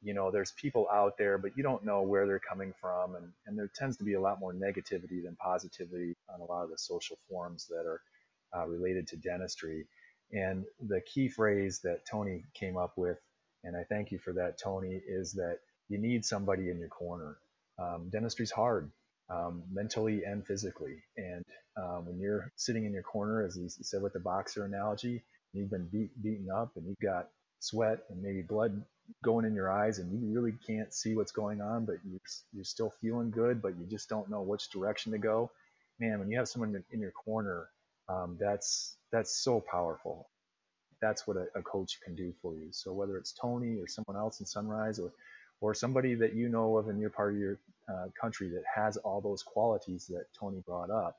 [0.02, 3.16] you know, there's people out there, but you don't know where they're coming from.
[3.16, 6.64] And, and there tends to be a lot more negativity than positivity on a lot
[6.64, 8.02] of the social forums that are
[8.58, 9.86] uh, related to dentistry.
[10.32, 13.18] And the key phrase that Tony came up with,
[13.64, 17.38] and I thank you for that, Tony, is that you need somebody in your corner.
[17.78, 18.92] Um, dentistry's hard,
[19.30, 20.98] um, mentally and physically.
[21.18, 21.44] And
[21.78, 25.24] um, when you're sitting in your corner, as he said with the boxer analogy,
[25.54, 28.84] you've been beat, beaten up and you've got sweat and maybe blood
[29.24, 32.20] going in your eyes and you really can't see what's going on, but you're,
[32.54, 35.52] you're still feeling good, but you just don't know which direction to go.
[36.00, 37.70] Man, when you have someone in your corner,
[38.08, 40.30] um, that's that's so powerful.
[41.02, 42.70] That's what a, a, coach can do for you.
[42.72, 45.12] So whether it's Tony or someone else in Sunrise or
[45.62, 47.60] or somebody that you know of in your part of your
[47.90, 51.18] uh, country that has all those qualities that Tony brought up,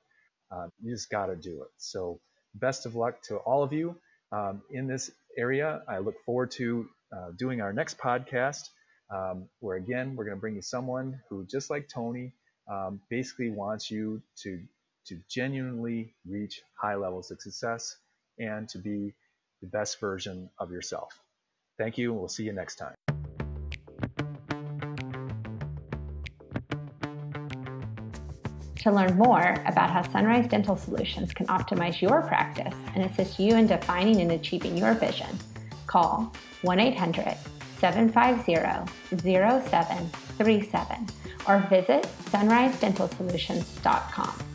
[0.50, 1.68] um, you just got to do it.
[1.78, 2.20] So
[2.54, 3.96] best of luck to all of you
[4.32, 5.82] um, in this area.
[5.88, 8.62] I look forward to uh, doing our next podcast,
[9.10, 12.32] um, where again, we're going to bring you someone who, just like Tony,
[12.70, 14.60] um, basically wants you to,
[15.06, 17.96] to genuinely reach high levels of success
[18.38, 19.12] and to be
[19.60, 21.18] the best version of yourself.
[21.78, 22.94] Thank you, and we'll see you next time.
[28.80, 33.54] To learn more about how Sunrise Dental Solutions can optimize your practice and assist you
[33.54, 35.38] in defining and achieving your vision,
[35.86, 37.36] call 1 800
[37.78, 38.54] 750
[39.18, 41.06] 0737
[41.46, 44.49] or visit sunrisedentalsolutions.com.